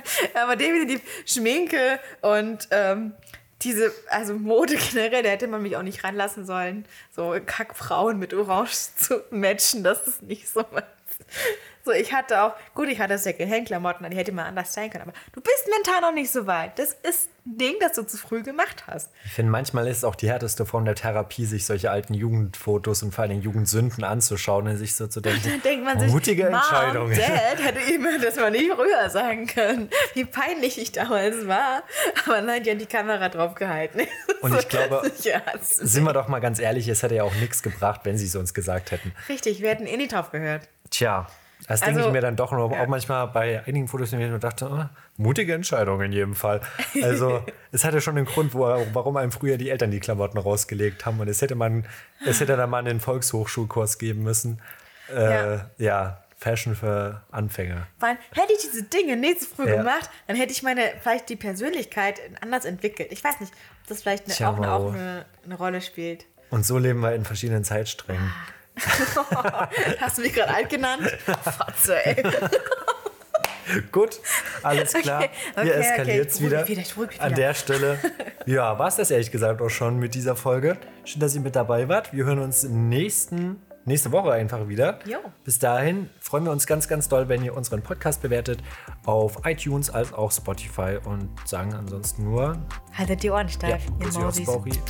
[0.34, 3.14] Aber definitiv Schminke und ähm,
[3.62, 8.34] diese, also Mode generell, da hätte man mich auch nicht ranlassen sollen, so Kackfrauen mit
[8.34, 10.86] Orange zu matchen, das ist nicht so meins.
[11.90, 15.14] So, ich hatte auch, gut, ich hatte Secondhand-Klamotten, die hätte man anders sein können, aber
[15.34, 16.78] du bist mental noch nicht so weit.
[16.78, 19.10] Das ist ein Ding, das du zu früh gemacht hast.
[19.26, 23.02] Ich finde, manchmal ist es auch die härteste Form der Therapie, sich solche alten Jugendfotos
[23.02, 26.46] und vor allem Jugendsünden anzuschauen und sich so zu denken, Dann denkt man sich, mutige
[26.46, 27.10] Entscheidung.
[27.10, 31.82] Dad hätte immer das mal nicht früher sagen können, wie peinlich ich damals war.
[32.28, 34.02] Aber nein, die haben die Kamera drauf gehalten.
[34.42, 35.12] Und ich glaube,
[35.60, 38.36] Sind wir doch mal ganz ehrlich, es hätte ja auch nichts gebracht, wenn sie es
[38.36, 39.12] uns gesagt hätten.
[39.28, 40.70] richtig, wir hätten eh nicht drauf gehört.
[40.92, 41.28] Tja,
[41.68, 44.22] das denke Also- ich mir dann doch noch, auch manchmal bei einigen Fotos, die ich
[44.30, 46.62] mir dachte, ah, mutige Entscheidung in jedem Fall.
[47.04, 48.62] Also es hatte schon einen Grund, wo,
[48.94, 51.20] warum einem früher die Eltern die Klamotten rausgelegt haben.
[51.20, 51.86] Und es hätte man,
[52.26, 54.62] es hätte dann mal einen Volkshochschulkurs geben müssen.
[55.14, 55.70] Äh, ja.
[55.78, 56.24] Ja.
[56.42, 57.86] Fashion für Anfänger.
[58.00, 59.76] Weil hätte ich diese Dinge nicht so früh Ja.
[59.76, 63.12] gemacht, dann hätte ich meine, vielleicht die Persönlichkeit anders entwickelt.
[63.12, 63.52] Ich weiß nicht,
[63.82, 66.26] ob das vielleicht eine, auch, eine, auch eine, eine Rolle spielt.
[66.50, 68.32] Und so leben wir in verschiedenen Zeitsträngen.
[70.00, 71.04] Hast du mich gerade alt genannt?
[71.58, 72.24] Fotze, ey.
[73.92, 74.20] Gut,
[74.64, 75.24] alles klar.
[75.24, 75.30] Okay,
[75.62, 76.46] Hier okay, eskaliert es okay.
[76.46, 76.64] wieder.
[76.64, 77.36] Dich An wieder.
[77.36, 78.00] der Stelle.
[78.46, 80.78] Ja, war es das ehrlich gesagt auch schon mit dieser Folge.
[81.06, 82.12] Schön, dass ihr mit dabei wart.
[82.14, 85.00] Wir hören uns nächsten, nächste Woche einfach wieder.
[85.06, 85.20] Jo.
[85.44, 88.60] Bis dahin freuen wir uns ganz, ganz doll, wenn ihr unseren Podcast bewertet
[89.06, 92.58] auf iTunes als auch Spotify und sagen ansonsten nur
[92.98, 94.46] Haltet die Ohren steif, ihr Mausis.
[94.46, 94.82] Bauchi.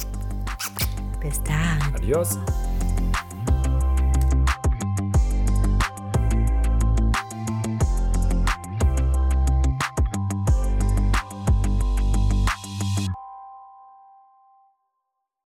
[1.22, 1.94] Bis dann.
[1.96, 2.40] Adios.